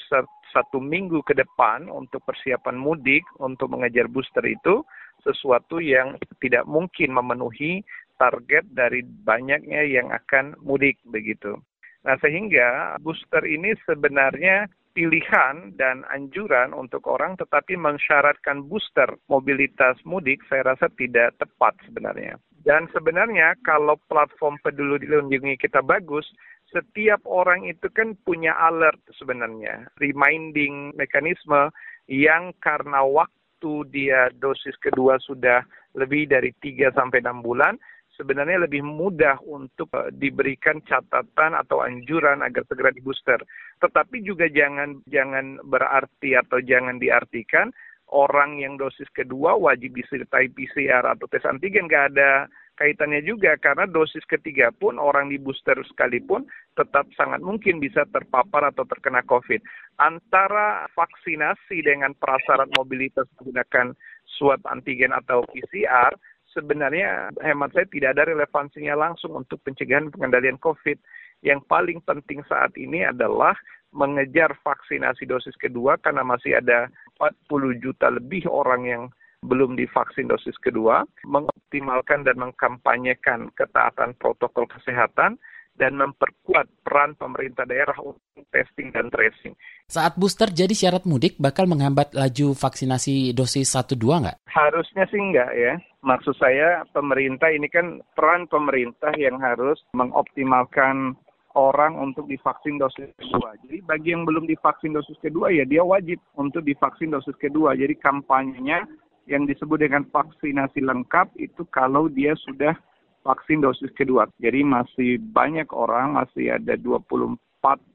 satu 0.53 0.77
minggu 0.77 1.25
ke 1.25 1.33
depan 1.33 1.89
untuk 1.89 2.21
persiapan 2.29 2.77
mudik 2.77 3.25
untuk 3.41 3.73
mengejar 3.73 4.05
booster 4.05 4.45
itu 4.45 4.85
sesuatu 5.25 5.79
yang 5.79 6.19
tidak 6.43 6.67
mungkin 6.67 7.15
memenuhi 7.15 7.81
target 8.23 8.63
dari 8.71 9.03
banyaknya 9.03 9.83
yang 9.83 10.15
akan 10.15 10.55
mudik 10.63 11.03
begitu. 11.11 11.59
Nah, 12.07 12.15
sehingga 12.23 12.95
booster 13.03 13.43
ini 13.43 13.75
sebenarnya 13.83 14.71
pilihan 14.95 15.75
dan 15.75 16.05
anjuran 16.13 16.77
untuk 16.77 17.09
orang 17.09 17.35
tetapi 17.41 17.75
mensyaratkan 17.75 18.69
booster 18.69 19.09
mobilitas 19.27 19.97
mudik 20.07 20.39
saya 20.47 20.77
rasa 20.77 20.87
tidak 20.95 21.35
tepat 21.43 21.75
sebenarnya. 21.89 22.39
Dan 22.63 22.87
sebenarnya 22.95 23.59
kalau 23.67 23.99
platform 24.07 24.55
peduli 24.63 25.03
lindungi 25.03 25.59
kita 25.59 25.83
bagus, 25.83 26.23
setiap 26.71 27.27
orang 27.27 27.67
itu 27.67 27.91
kan 27.91 28.15
punya 28.23 28.55
alert 28.55 29.03
sebenarnya, 29.19 29.91
reminding 29.99 30.95
mekanisme 30.95 31.75
yang 32.07 32.55
karena 32.63 33.03
waktu 33.03 33.73
dia 33.91 34.31
dosis 34.39 34.79
kedua 34.79 35.19
sudah 35.19 35.67
lebih 35.99 36.31
dari 36.31 36.55
3 36.63 36.95
sampai 36.95 37.21
6 37.21 37.43
bulan, 37.43 37.77
sebenarnya 38.23 38.63
lebih 38.63 38.87
mudah 38.87 39.43
untuk 39.43 39.91
uh, 39.99 40.15
diberikan 40.15 40.79
catatan 40.87 41.59
atau 41.59 41.83
anjuran 41.83 42.47
agar 42.47 42.63
segera 42.71 42.95
di 42.95 43.03
booster. 43.03 43.43
Tetapi 43.83 44.23
juga 44.23 44.47
jangan 44.47 45.03
jangan 45.11 45.59
berarti 45.67 46.39
atau 46.39 46.63
jangan 46.63 47.03
diartikan 47.03 47.75
orang 48.15 48.63
yang 48.63 48.79
dosis 48.79 49.11
kedua 49.11 49.59
wajib 49.59 49.99
disertai 49.99 50.55
PCR 50.55 51.03
atau 51.03 51.27
tes 51.27 51.43
antigen 51.43 51.91
nggak 51.91 52.15
ada 52.15 52.47
kaitannya 52.77 53.21
juga 53.25 53.57
karena 53.61 53.85
dosis 53.85 54.25
ketiga 54.25 54.73
pun 54.73 54.97
orang 54.97 55.29
di 55.29 55.37
booster 55.37 55.77
sekalipun 55.93 56.49
tetap 56.73 57.05
sangat 57.15 57.45
mungkin 57.45 57.79
bisa 57.79 58.09
terpapar 58.09 58.73
atau 58.73 58.89
terkena 58.89 59.21
COVID. 59.29 59.61
Antara 60.01 60.89
vaksinasi 60.97 61.85
dengan 61.85 62.17
prasyarat 62.17 62.73
mobilitas 62.81 63.29
menggunakan 63.37 63.93
swab 64.25 64.61
antigen 64.67 65.13
atau 65.13 65.45
PCR 65.53 66.17
sebenarnya 66.53 67.33
hemat 67.41 67.73
saya 67.73 67.89
tidak 67.89 68.17
ada 68.17 68.33
relevansinya 68.33 68.95
langsung 68.95 69.37
untuk 69.37 69.59
pencegahan 69.65 70.13
pengendalian 70.13 70.61
COVID. 70.61 71.01
Yang 71.43 71.61
paling 71.67 71.99
penting 72.07 72.47
saat 72.47 72.71
ini 72.79 73.03
adalah 73.03 73.59
mengejar 73.91 74.55
vaksinasi 74.63 75.27
dosis 75.27 75.59
kedua 75.59 75.99
karena 75.99 76.23
masih 76.23 76.57
ada 76.57 76.89
40 77.19 77.83
juta 77.83 78.09
lebih 78.09 78.47
orang 78.49 78.83
yang 78.87 79.03
belum 79.43 79.75
divaksin 79.75 80.31
dosis 80.31 80.55
kedua, 80.63 81.03
mengoptimalkan 81.27 82.23
dan 82.23 82.39
mengkampanyekan 82.39 83.51
ketaatan 83.59 84.15
protokol 84.23 84.71
kesehatan, 84.71 85.35
dan 85.77 85.97
memperkuat 85.97 86.69
peran 86.85 87.17
pemerintah 87.17 87.65
daerah 87.65 87.97
untuk 87.99 88.45
testing 88.53 88.93
dan 88.93 89.09
tracing. 89.09 89.57
Saat 89.89 90.21
booster 90.21 90.53
jadi 90.53 90.73
syarat 90.73 91.09
mudik 91.09 91.41
bakal 91.41 91.65
menghambat 91.65 92.13
laju 92.13 92.53
vaksinasi 92.53 93.33
dosis 93.33 93.73
1-2 93.73 93.99
nggak? 93.99 94.37
Harusnya 94.53 95.05
sih 95.09 95.21
nggak 95.21 95.51
ya. 95.57 95.75
Maksud 96.03 96.35
saya 96.35 96.83
pemerintah 96.91 97.47
ini 97.55 97.71
kan 97.71 98.03
peran 98.19 98.51
pemerintah 98.51 99.15
yang 99.15 99.39
harus 99.39 99.79
mengoptimalkan 99.95 101.15
orang 101.55 101.95
untuk 101.95 102.27
divaksin 102.27 102.81
dosis 102.81 103.07
kedua. 103.15 103.55
Jadi 103.63 103.79
bagi 103.87 104.11
yang 104.11 104.27
belum 104.27 104.51
divaksin 104.51 104.99
dosis 104.99 105.15
kedua 105.23 105.55
ya 105.55 105.63
dia 105.63 105.87
wajib 105.87 106.19
untuk 106.35 106.67
divaksin 106.67 107.15
dosis 107.15 107.39
kedua. 107.39 107.79
Jadi 107.79 107.95
kampanyenya 108.03 108.83
yang 109.31 109.47
disebut 109.47 109.79
dengan 109.79 110.03
vaksinasi 110.11 110.83
lengkap 110.83 111.31
itu 111.39 111.63
kalau 111.71 112.11
dia 112.11 112.35
sudah 112.35 112.75
vaksin 113.23 113.63
dosis 113.63 113.95
kedua. 113.95 114.27
Jadi 114.43 114.67
masih 114.67 115.23
banyak 115.23 115.71
orang, 115.71 116.19
masih 116.19 116.59
ada 116.59 116.75
24 116.75 117.39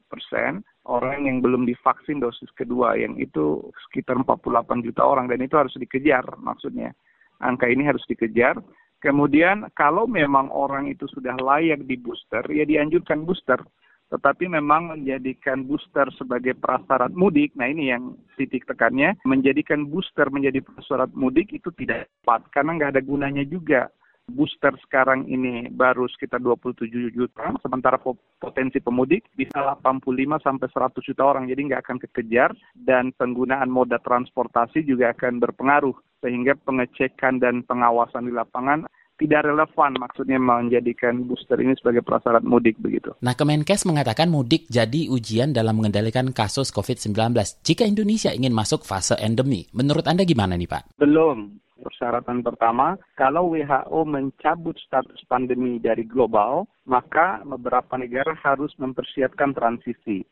persen 0.08 0.64
orang 0.88 1.28
yang 1.28 1.44
belum 1.44 1.68
divaksin 1.68 2.24
dosis 2.24 2.48
kedua, 2.56 2.96
yang 2.96 3.20
itu 3.20 3.60
sekitar 3.88 4.16
48 4.24 4.88
juta 4.88 5.04
orang, 5.04 5.28
dan 5.28 5.44
itu 5.44 5.60
harus 5.60 5.76
dikejar 5.76 6.24
maksudnya. 6.40 6.96
Angka 7.42 7.70
ini 7.70 7.86
harus 7.86 8.04
dikejar. 8.10 8.58
Kemudian 8.98 9.70
kalau 9.78 10.10
memang 10.10 10.50
orang 10.50 10.90
itu 10.90 11.06
sudah 11.06 11.38
layak 11.38 11.86
di 11.86 12.02
booster, 12.02 12.42
ya 12.50 12.66
dianjurkan 12.66 13.24
booster. 13.30 13.62
Tetapi 14.08 14.48
memang 14.48 14.96
menjadikan 14.96 15.68
booster 15.68 16.08
sebagai 16.16 16.56
prasyarat 16.56 17.12
mudik, 17.12 17.52
nah 17.60 17.68
ini 17.68 17.92
yang 17.92 18.16
titik 18.40 18.64
tekannya, 18.64 19.20
menjadikan 19.28 19.84
booster 19.92 20.32
menjadi 20.32 20.64
prasyarat 20.64 21.12
mudik 21.12 21.52
itu 21.52 21.68
tidak 21.76 22.08
tepat, 22.24 22.48
karena 22.56 22.72
nggak 22.80 22.92
ada 22.96 23.02
gunanya 23.04 23.44
juga 23.44 23.92
booster 24.28 24.76
sekarang 24.84 25.26
ini 25.32 25.72
baru 25.72 26.06
sekitar 26.12 26.44
27 26.44 27.16
juta, 27.16 27.56
sementara 27.64 27.98
potensi 28.38 28.84
pemudik 28.84 29.26
bisa 29.34 29.80
85 29.80 30.44
sampai 30.44 30.68
100 30.68 31.08
juta 31.08 31.24
orang, 31.24 31.48
jadi 31.48 31.62
nggak 31.64 31.82
akan 31.88 31.98
kekejar 32.08 32.52
dan 32.76 33.16
penggunaan 33.16 33.72
moda 33.72 33.98
transportasi 34.04 34.84
juga 34.84 35.16
akan 35.16 35.40
berpengaruh 35.40 35.96
sehingga 36.20 36.60
pengecekan 36.60 37.40
dan 37.40 37.64
pengawasan 37.64 38.28
di 38.28 38.34
lapangan 38.36 38.84
tidak 39.18 39.50
relevan 39.50 39.98
maksudnya 39.98 40.38
menjadikan 40.38 41.26
booster 41.26 41.58
ini 41.58 41.74
sebagai 41.74 42.06
prasyarat 42.06 42.46
mudik 42.46 42.78
begitu. 42.78 43.18
Nah, 43.26 43.34
Kemenkes 43.34 43.82
mengatakan 43.90 44.30
mudik 44.30 44.70
jadi 44.70 45.10
ujian 45.10 45.58
dalam 45.58 45.82
mengendalikan 45.82 46.30
kasus 46.30 46.70
COVID-19 46.70 47.34
jika 47.66 47.84
Indonesia 47.90 48.30
ingin 48.30 48.54
masuk 48.54 48.86
fase 48.86 49.18
endemi. 49.18 49.66
Menurut 49.74 50.06
Anda 50.06 50.22
gimana 50.22 50.54
nih 50.54 50.70
Pak? 50.70 51.02
Belum 51.02 51.58
persyaratan 51.80 52.42
pertama, 52.42 52.98
kalau 53.14 53.54
WHO 53.54 54.02
mencabut 54.04 54.76
status 54.82 55.22
pandemi 55.30 55.78
dari 55.78 56.04
global, 56.04 56.66
maka 56.86 57.42
beberapa 57.46 57.96
negara 57.96 58.34
harus 58.42 58.74
mempersiapkan 58.82 59.54
transisi. 59.54 60.26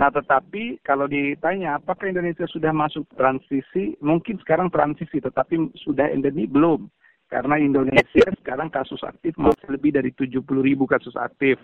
Nah, 0.00 0.08
tetapi 0.08 0.80
kalau 0.80 1.04
ditanya 1.04 1.76
apakah 1.76 2.08
Indonesia 2.08 2.48
sudah 2.48 2.72
masuk 2.72 3.04
transisi, 3.12 3.92
mungkin 4.00 4.40
sekarang 4.40 4.72
transisi, 4.72 5.20
tetapi 5.20 5.76
sudah 5.76 6.08
endemi 6.08 6.48
belum. 6.48 6.88
Karena 7.28 7.56
Indonesia 7.56 8.28
sekarang 8.40 8.68
kasus 8.68 9.00
aktif 9.04 9.32
masih 9.40 9.68
lebih 9.72 9.96
dari 9.96 10.12
70 10.12 10.44
ribu 10.60 10.84
kasus 10.84 11.16
aktif. 11.16 11.56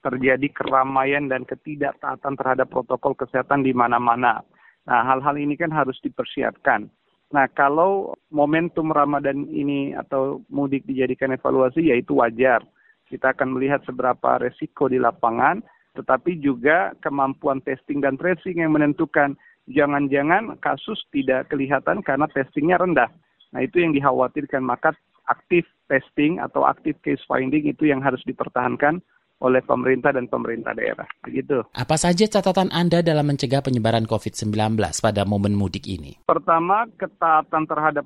Terjadi 0.00 0.48
keramaian 0.48 1.28
dan 1.28 1.44
ketidaktaatan 1.44 2.40
terhadap 2.40 2.72
protokol 2.72 3.12
kesehatan 3.12 3.60
di 3.60 3.76
mana-mana. 3.76 4.40
Nah, 4.88 5.00
hal-hal 5.04 5.36
ini 5.36 5.60
kan 5.60 5.68
harus 5.68 6.00
dipersiapkan. 6.00 6.88
Nah, 7.30 7.46
kalau 7.54 8.18
momentum 8.34 8.90
Ramadan 8.90 9.46
ini 9.46 9.94
atau 9.94 10.42
mudik 10.50 10.82
dijadikan 10.82 11.30
evaluasi, 11.30 11.86
ya 11.86 11.94
itu 11.94 12.18
wajar. 12.18 12.58
Kita 13.06 13.30
akan 13.34 13.54
melihat 13.54 13.82
seberapa 13.86 14.42
resiko 14.42 14.90
di 14.90 14.98
lapangan, 14.98 15.62
tetapi 15.94 16.42
juga 16.42 16.94
kemampuan 17.02 17.62
testing 17.62 18.02
dan 18.02 18.18
tracing 18.18 18.62
yang 18.62 18.74
menentukan. 18.74 19.38
Jangan-jangan 19.70 20.58
kasus 20.58 20.98
tidak 21.14 21.46
kelihatan 21.54 22.02
karena 22.02 22.26
testingnya 22.34 22.82
rendah. 22.82 23.10
Nah, 23.54 23.62
itu 23.62 23.78
yang 23.78 23.94
dikhawatirkan. 23.94 24.66
Maka 24.66 24.90
aktif 25.30 25.62
testing 25.86 26.42
atau 26.42 26.66
aktif 26.66 26.98
case 27.06 27.22
finding 27.30 27.70
itu 27.70 27.86
yang 27.86 28.02
harus 28.02 28.18
dipertahankan 28.26 28.98
oleh 29.40 29.64
pemerintah 29.64 30.12
dan 30.12 30.28
pemerintah 30.28 30.76
daerah. 30.76 31.08
Begitu. 31.24 31.64
Apa 31.72 31.96
saja 31.96 32.28
catatan 32.28 32.68
Anda 32.70 33.00
dalam 33.00 33.24
mencegah 33.24 33.64
penyebaran 33.64 34.04
COVID-19 34.04 34.76
pada 35.00 35.24
momen 35.24 35.56
mudik 35.56 35.88
ini? 35.88 36.20
Pertama, 36.28 36.84
ketaatan 37.00 37.64
terhadap 37.64 38.04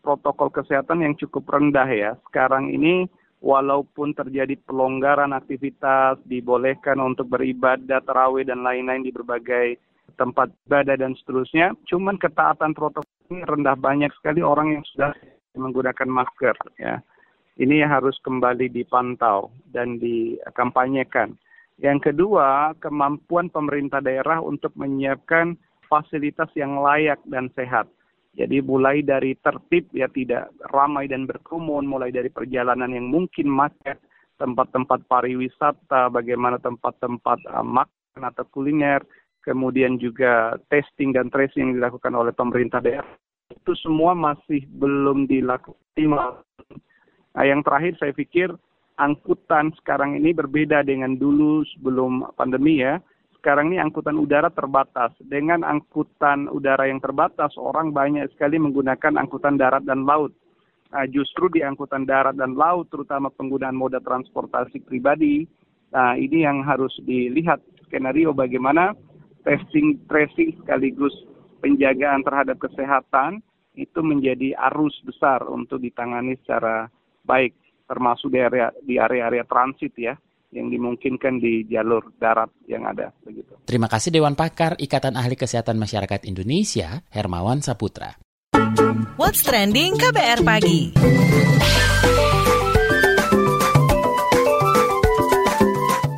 protokol 0.00 0.48
kesehatan 0.48 1.04
yang 1.04 1.14
cukup 1.20 1.44
rendah 1.52 1.88
ya. 1.92 2.16
Sekarang 2.32 2.72
ini 2.72 3.04
walaupun 3.44 4.16
terjadi 4.16 4.56
pelonggaran 4.64 5.36
aktivitas, 5.36 6.16
dibolehkan 6.24 6.96
untuk 7.04 7.28
beribadah, 7.28 8.00
terawih, 8.00 8.48
dan 8.48 8.64
lain-lain 8.64 9.04
di 9.04 9.12
berbagai 9.12 9.76
tempat 10.16 10.52
ibadah 10.68 10.96
dan 10.96 11.12
seterusnya, 11.20 11.72
cuman 11.88 12.16
ketaatan 12.16 12.72
protokol 12.72 13.08
ini 13.32 13.44
rendah 13.44 13.76
banyak 13.76 14.12
sekali 14.20 14.44
orang 14.44 14.76
yang 14.76 14.84
sudah 14.92 15.12
menggunakan 15.52 16.08
masker 16.08 16.56
ya 16.80 17.04
ini 17.60 17.84
harus 17.84 18.16
kembali 18.24 18.72
dipantau 18.72 19.52
dan 19.68 20.00
dikampanyekan. 20.00 21.36
Yang 21.82 22.12
kedua, 22.12 22.72
kemampuan 22.78 23.50
pemerintah 23.52 23.98
daerah 23.98 24.40
untuk 24.40 24.72
menyiapkan 24.78 25.58
fasilitas 25.90 26.48
yang 26.56 26.80
layak 26.80 27.20
dan 27.28 27.52
sehat. 27.52 27.90
Jadi 28.32 28.64
mulai 28.64 29.04
dari 29.04 29.36
tertib 29.44 29.92
ya 29.92 30.08
tidak 30.08 30.48
ramai 30.72 31.04
dan 31.04 31.28
berkerumun, 31.28 31.84
mulai 31.84 32.08
dari 32.08 32.32
perjalanan 32.32 32.88
yang 32.88 33.12
mungkin 33.12 33.44
macet, 33.44 34.00
tempat-tempat 34.40 35.04
pariwisata, 35.04 36.08
bagaimana 36.08 36.56
tempat-tempat 36.56 37.44
uh, 37.52 37.60
makan 37.60 38.22
atau 38.24 38.48
kuliner, 38.48 39.04
kemudian 39.44 40.00
juga 40.00 40.56
testing 40.72 41.12
dan 41.12 41.28
tracing 41.28 41.70
yang 41.70 41.74
dilakukan 41.76 42.16
oleh 42.16 42.32
pemerintah 42.32 42.80
daerah. 42.80 43.12
Itu 43.52 43.76
semua 43.76 44.16
masih 44.16 44.64
belum 44.80 45.28
dilakukan 45.28 45.76
Nah, 47.32 47.44
yang 47.48 47.64
terakhir 47.64 47.96
saya 47.96 48.12
pikir 48.12 48.52
angkutan 49.00 49.72
sekarang 49.80 50.20
ini 50.20 50.36
berbeda 50.36 50.84
dengan 50.84 51.16
dulu 51.16 51.64
sebelum 51.76 52.28
pandemi 52.36 52.84
ya. 52.84 53.00
Sekarang 53.40 53.74
ini 53.74 53.82
angkutan 53.82 54.20
udara 54.20 54.52
terbatas. 54.54 55.10
Dengan 55.18 55.66
angkutan 55.66 56.46
udara 56.46 56.86
yang 56.86 57.02
terbatas, 57.02 57.56
orang 57.58 57.90
banyak 57.90 58.30
sekali 58.36 58.60
menggunakan 58.60 59.18
angkutan 59.18 59.58
darat 59.58 59.82
dan 59.82 60.06
laut. 60.06 60.30
Nah, 60.92 61.08
justru 61.08 61.48
di 61.48 61.64
angkutan 61.64 62.04
darat 62.04 62.36
dan 62.36 62.52
laut, 62.52 62.92
terutama 62.92 63.32
penggunaan 63.32 63.74
moda 63.74 63.96
transportasi 64.04 64.84
pribadi, 64.84 65.48
nah 65.88 66.12
ini 66.12 66.44
yang 66.44 66.60
harus 66.60 66.92
dilihat 67.00 67.64
skenario 67.88 68.36
bagaimana 68.36 68.92
testing, 69.40 69.96
tracing 70.04 70.52
sekaligus 70.60 71.16
penjagaan 71.64 72.20
terhadap 72.20 72.60
kesehatan 72.60 73.40
itu 73.72 74.04
menjadi 74.04 74.52
arus 74.72 74.92
besar 75.08 75.40
untuk 75.48 75.80
ditangani 75.80 76.36
secara 76.44 76.92
baik 77.22 77.54
termasuk 77.86 78.30
di 78.30 78.38
area 78.40 78.68
di 78.82 78.94
area-area 78.98 79.44
transit 79.46 79.92
ya 79.98 80.14
yang 80.52 80.68
dimungkinkan 80.68 81.40
di 81.40 81.64
jalur 81.64 82.12
darat 82.20 82.52
yang 82.68 82.84
ada 82.84 83.08
begitu. 83.24 83.56
Terima 83.64 83.88
kasih 83.88 84.12
Dewan 84.12 84.36
Pakar 84.36 84.76
Ikatan 84.76 85.16
Ahli 85.16 85.34
Kesehatan 85.34 85.80
Masyarakat 85.80 86.28
Indonesia, 86.28 87.00
Hermawan 87.08 87.64
Saputra. 87.64 88.20
What's 89.16 89.40
trending 89.40 89.96
KBR 89.96 90.40
pagi? 90.44 90.92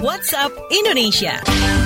WhatsApp 0.03 0.53
Indonesia. 0.73 1.84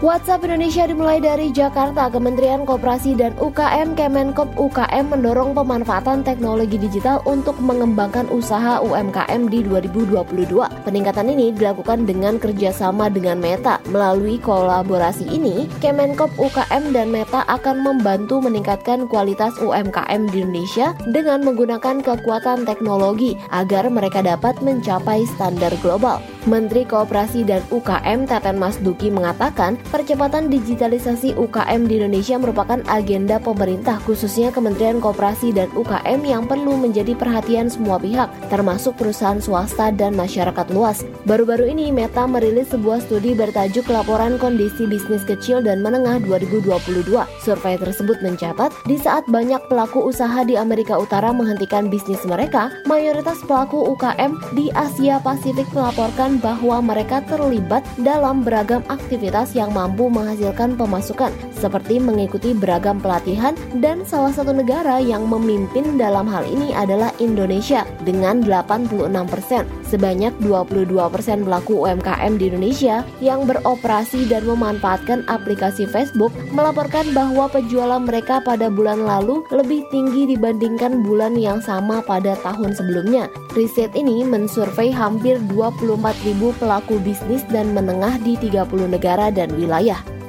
WhatsApp 0.00 0.48
Indonesia 0.48 0.88
dimulai 0.88 1.20
dari 1.20 1.52
Jakarta. 1.52 2.08
Kementerian 2.08 2.64
Koperasi 2.64 3.20
dan 3.20 3.36
UKM 3.36 3.92
Kemenkop 3.92 4.48
UKM 4.56 5.12
mendorong 5.12 5.52
pemanfaatan 5.52 6.24
teknologi 6.24 6.80
digital 6.80 7.20
untuk 7.28 7.52
mengembangkan 7.60 8.24
usaha 8.32 8.80
UMKM 8.80 9.52
di 9.52 9.60
2022. 9.60 10.56
Peningkatan 10.88 11.28
ini 11.28 11.52
dilakukan 11.52 12.08
dengan 12.08 12.40
kerjasama 12.40 13.12
dengan 13.12 13.44
Meta. 13.44 13.76
Melalui 13.92 14.40
kolaborasi 14.40 15.28
ini, 15.28 15.68
Kemenkop 15.84 16.32
UKM 16.40 16.96
dan 16.96 17.12
Meta 17.12 17.44
akan 17.52 17.84
membantu 17.84 18.40
meningkatkan 18.40 19.04
kualitas 19.04 19.52
UMKM 19.60 20.32
di 20.32 20.40
Indonesia 20.40 20.96
dengan 21.12 21.44
menggunakan 21.44 22.00
kekuatan 22.00 22.64
teknologi 22.64 23.36
agar 23.52 23.84
mereka 23.92 24.24
dapat 24.24 24.56
mencapai 24.64 25.28
standar 25.28 25.76
global. 25.84 26.24
Menteri 26.48 26.88
Kooperasi 26.88 27.44
dan 27.44 27.60
UKM 27.68 28.24
Teten 28.24 28.56
Mas 28.56 28.80
Duki 28.80 29.12
mengatakan 29.12 29.76
percepatan 29.92 30.48
digitalisasi 30.48 31.36
UKM 31.36 31.84
di 31.84 32.00
Indonesia 32.00 32.40
merupakan 32.40 32.80
agenda 32.88 33.36
pemerintah 33.36 34.00
khususnya 34.08 34.48
Kementerian 34.48 35.04
Kooperasi 35.04 35.52
dan 35.52 35.68
UKM 35.76 36.20
yang 36.24 36.48
perlu 36.48 36.80
menjadi 36.80 37.12
perhatian 37.12 37.68
semua 37.68 38.00
pihak 38.00 38.32
termasuk 38.48 38.96
perusahaan 38.96 39.36
swasta 39.42 39.92
dan 39.92 40.16
masyarakat 40.16 40.66
luas. 40.72 41.04
Baru-baru 41.28 41.68
ini 41.68 41.92
Meta 41.92 42.24
merilis 42.24 42.72
sebuah 42.72 43.04
studi 43.04 43.36
bertajuk 43.36 43.84
Laporan 43.92 44.40
Kondisi 44.40 44.88
Bisnis 44.88 45.26
Kecil 45.28 45.60
dan 45.60 45.84
Menengah 45.84 46.22
2022. 46.24 47.10
Survei 47.44 47.76
tersebut 47.76 48.16
mencatat 48.24 48.72
di 48.88 48.96
saat 48.96 49.28
banyak 49.28 49.60
pelaku 49.68 50.04
usaha 50.08 50.40
di 50.44 50.56
Amerika 50.56 50.96
Utara 50.96 51.32
menghentikan 51.34 51.92
bisnis 51.92 52.22
mereka, 52.24 52.72
mayoritas 52.86 53.40
pelaku 53.44 53.92
UKM 53.92 54.36
di 54.56 54.72
Asia 54.72 55.18
Pasifik 55.20 55.68
melaporkan 55.72 56.29
bahwa 56.38 56.78
mereka 56.78 57.18
terlibat 57.26 57.82
dalam 57.98 58.46
beragam 58.46 58.86
aktivitas 58.86 59.58
yang 59.58 59.74
mampu 59.74 60.06
menghasilkan 60.06 60.78
pemasukan, 60.78 61.34
seperti 61.50 61.98
mengikuti 61.98 62.54
beragam 62.54 63.02
pelatihan 63.02 63.58
dan 63.82 64.06
salah 64.06 64.30
satu 64.30 64.54
negara 64.54 65.02
yang 65.02 65.26
memimpin 65.26 65.98
dalam 65.98 66.30
hal 66.30 66.46
ini 66.46 66.70
adalah 66.76 67.10
Indonesia 67.18 67.82
dengan 68.06 68.44
86 68.44 69.10
persen. 69.26 69.66
Sebanyak 69.90 70.38
22 70.46 70.94
persen 71.10 71.42
pelaku 71.42 71.82
UMKM 71.82 72.38
di 72.38 72.46
Indonesia 72.46 73.02
yang 73.18 73.42
beroperasi 73.48 74.30
dan 74.30 74.46
memanfaatkan 74.46 75.26
aplikasi 75.26 75.90
Facebook 75.90 76.30
melaporkan 76.54 77.10
bahwa 77.10 77.50
penjualan 77.50 77.98
mereka 77.98 78.38
pada 78.38 78.70
bulan 78.70 79.02
lalu 79.02 79.42
lebih 79.50 79.82
tinggi 79.90 80.30
dibandingkan 80.30 81.02
bulan 81.02 81.34
yang 81.34 81.58
sama 81.58 81.98
pada 82.06 82.38
tahun 82.38 82.70
sebelumnya. 82.70 83.26
Riset 83.50 83.98
ini 83.98 84.22
mensurvei 84.22 84.94
hampir 84.94 85.42
24 85.50 85.80
ribu 85.80 86.19
pelaku 86.60 87.00
bisnis 87.00 87.40
dan 87.48 87.72
menengah 87.72 88.20
di 88.20 88.36
30 88.36 88.92
negara 88.92 89.32
dan 89.32 89.48
wilayah. 89.56 90.19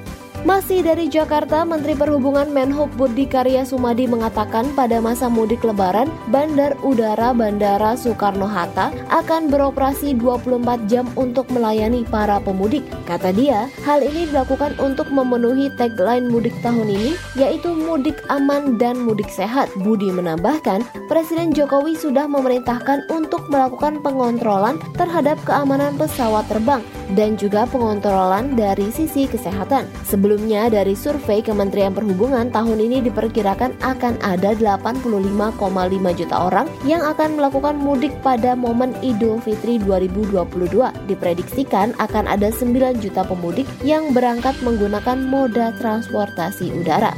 Masih 0.41 0.82
dari 0.82 1.06
Jakarta, 1.06 1.62
Menteri 1.62 1.93
Perhubungan 1.93 2.49
Menhub 2.49 2.89
Budi 2.97 3.30
Karya 3.30 3.62
Sumadi 3.62 4.10
mengatakan 4.10 4.73
pada 4.73 4.97
masa 4.97 5.30
mudik 5.30 5.62
lebaran, 5.62 6.10
Bandar 6.34 6.73
Udara 6.82 7.30
Bandara 7.30 7.93
Soekarno-Hatta 7.93 8.89
akan 9.13 9.54
beroperasi 9.54 10.17
24 10.17 10.89
jam 10.89 11.06
untuk 11.13 11.45
melayani 11.54 12.01
para 12.10 12.41
pemudik. 12.41 12.82
Kata 13.06 13.30
dia, 13.30 13.69
hal 13.86 14.01
ini 14.01 14.34
dilakukan 14.34 14.73
untuk 14.82 15.13
memenuhi 15.13 15.69
tagline 15.77 16.25
mudik 16.25 16.58
tahun 16.65 16.89
ini, 16.89 17.13
yaitu 17.38 17.77
mudik 17.77 18.17
aman 18.34 18.82
dan 18.82 18.97
mudik 18.97 19.30
sehat. 19.30 19.69
Budi 19.86 20.10
menambahkan, 20.10 20.82
Presiden 21.06 21.54
Jokowi 21.54 21.93
sudah 21.93 22.25
memerintahkan 22.25 23.13
untuk 23.13 23.45
melakukan 23.54 24.01
pengontrolan 24.01 24.82
terhadap 24.97 25.38
keamanan 25.45 25.93
pesawat 26.01 26.49
terbang 26.49 26.82
dan 27.15 27.36
juga 27.36 27.67
pengontrolan 27.67 28.56
dari 28.56 28.89
sisi 28.91 29.28
kesehatan. 29.28 29.88
Sebelumnya 30.08 30.71
dari 30.71 30.95
survei 30.95 31.43
Kementerian 31.43 31.91
Perhubungan 31.91 32.52
tahun 32.52 32.80
ini 32.80 33.04
diperkirakan 33.08 33.80
akan 33.84 34.19
ada 34.24 34.56
85,5 34.56 36.19
juta 36.19 36.36
orang 36.36 36.67
yang 36.88 37.04
akan 37.04 37.39
melakukan 37.39 37.76
mudik 37.80 38.13
pada 38.26 38.56
momen 38.56 38.95
Idul 39.04 39.39
Fitri 39.43 39.80
2022. 39.84 40.91
Diprediksikan 41.08 41.95
akan 42.00 42.26
ada 42.28 42.50
9 42.50 43.04
juta 43.04 43.24
pemudik 43.28 43.67
yang 43.84 44.12
berangkat 44.15 44.56
menggunakan 44.63 45.17
moda 45.28 45.76
transportasi 45.80 46.71
udara. 46.76 47.12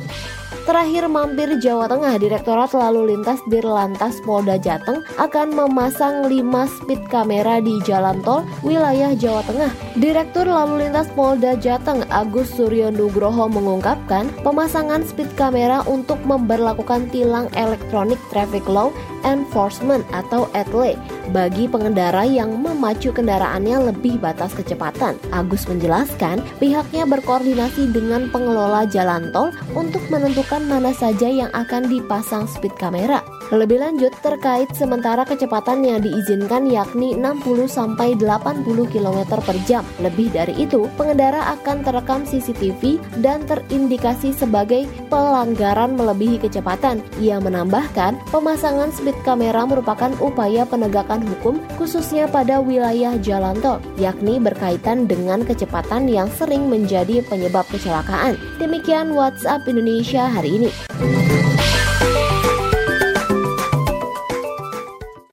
Terakhir 0.63 1.11
mampir 1.11 1.59
Jawa 1.59 1.91
Tengah, 1.91 2.15
Direktorat 2.15 2.71
Lalu 2.71 3.11
Lintas 3.11 3.43
Dirlantas 3.51 4.23
Polda 4.23 4.55
Jateng 4.55 5.03
akan 5.19 5.51
memasang 5.51 6.31
5 6.31 6.39
speed 6.79 7.03
kamera 7.11 7.59
di 7.59 7.83
jalan 7.83 8.23
tol 8.23 8.47
wilayah 8.63 9.11
Jawa 9.11 9.43
Tengah. 9.43 9.71
Direktur 9.99 10.47
Lalu 10.47 10.87
Lintas 10.87 11.11
Polda 11.11 11.59
Jateng 11.59 12.07
Agus 12.07 12.47
Suryo 12.55 12.95
Nugroho 12.95 13.51
mengungkapkan 13.51 14.31
pemasangan 14.47 15.03
speed 15.03 15.35
kamera 15.35 15.83
untuk 15.83 16.23
memperlakukan 16.23 17.11
tilang 17.11 17.51
elektronik 17.59 18.19
traffic 18.31 18.63
law 18.63 18.87
enforcement 19.27 20.07
atau 20.15 20.47
ETLE 20.55 20.95
bagi 21.33 21.65
pengendara 21.65 22.23
yang 22.23 22.53
memacu 22.61 23.09
kendaraannya 23.09 23.91
lebih 23.91 24.21
batas 24.21 24.53
kecepatan. 24.53 25.17
Agus 25.33 25.65
menjelaskan 25.65 26.45
pihaknya 26.61 27.09
berkoordinasi 27.09 27.89
dengan 27.89 28.29
pengelola 28.29 28.85
jalan 28.85 29.33
tol 29.33 29.49
untuk 29.73 30.05
menentukan 30.13 30.61
mana 30.69 30.93
saja 30.93 31.25
yang 31.25 31.49
akan 31.57 31.89
dipasang 31.89 32.45
speed 32.45 32.77
kamera. 32.77 33.25
Lebih 33.51 33.83
lanjut 33.83 34.13
terkait 34.23 34.71
sementara 34.71 35.27
kecepatan 35.27 35.83
yang 35.83 35.99
diizinkan 35.99 36.69
yakni 36.69 37.17
60 37.19 37.67
sampai 37.67 38.15
80 38.15 38.63
km 38.87 39.19
per 39.43 39.57
jam. 39.67 39.83
Lebih 39.99 40.31
dari 40.31 40.55
itu, 40.63 40.87
pengendara 40.95 41.51
akan 41.59 41.83
terekam 41.83 42.23
CCTV 42.23 43.01
dan 43.19 43.43
terindikasi 43.43 44.31
sebagai 44.31 44.87
pelanggaran 45.11 45.99
melebihi 45.99 46.39
kecepatan. 46.39 47.03
Ia 47.19 47.43
menambahkan, 47.43 48.15
pemasangan 48.31 48.95
speed 48.95 49.17
kamera 49.27 49.67
merupakan 49.67 50.13
upaya 50.23 50.63
penegakan 50.63 51.25
hukum 51.27 51.59
khususnya 51.75 52.31
pada 52.31 52.63
wilayah 52.63 53.19
jalan 53.19 53.59
tol, 53.59 53.83
yakni 53.99 54.39
berkaitan 54.39 55.09
dengan 55.09 55.43
kecepatan 55.43 56.07
yang 56.07 56.31
sering 56.39 56.71
menjadi 56.71 57.19
penyebab 57.27 57.67
kecelakaan. 57.67 58.39
Demikian 58.61 59.11
WhatsApp 59.17 59.67
Indonesia 59.67 60.29
hari 60.29 60.63
ini. 60.63 60.71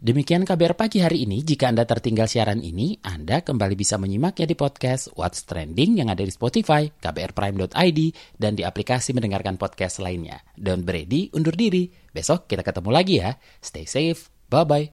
Demikian 0.00 0.48
KBR 0.48 0.80
pagi 0.80 1.04
hari 1.04 1.28
ini. 1.28 1.44
Jika 1.44 1.68
Anda 1.68 1.84
tertinggal 1.84 2.24
siaran 2.24 2.64
ini, 2.64 2.96
Anda 3.04 3.44
kembali 3.44 3.76
bisa 3.76 4.00
menyimaknya 4.00 4.48
di 4.48 4.56
podcast 4.56 5.12
What's 5.12 5.44
Trending 5.44 6.00
yang 6.00 6.08
ada 6.08 6.24
di 6.24 6.32
Spotify, 6.32 6.88
kbrprime.id, 6.88 8.00
dan 8.40 8.56
di 8.56 8.64
aplikasi 8.64 9.12
mendengarkan 9.12 9.60
podcast 9.60 10.00
lainnya. 10.00 10.40
Don't 10.56 10.88
ready, 10.88 11.28
undur 11.36 11.52
diri. 11.52 11.92
Besok 12.16 12.48
kita 12.48 12.64
ketemu 12.64 12.88
lagi 12.88 13.20
ya. 13.20 13.36
Stay 13.60 13.84
safe. 13.84 14.32
Bye-bye. 14.48 14.88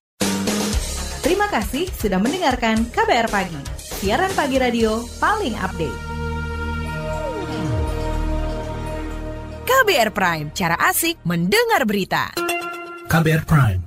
Terima 1.24 1.48
kasih 1.56 1.88
sudah 1.88 2.20
mendengarkan 2.20 2.92
KBR 2.92 3.32
Pagi, 3.32 3.62
siaran 3.80 4.32
pagi 4.36 4.60
radio 4.60 5.08
paling 5.24 5.56
update. 5.56 6.00
KBR 9.64 10.12
Prime, 10.12 10.48
cara 10.52 10.76
asik 10.84 11.24
mendengar 11.24 11.88
berita. 11.88 12.36
KBR 13.08 13.48
Prime, 13.48 13.87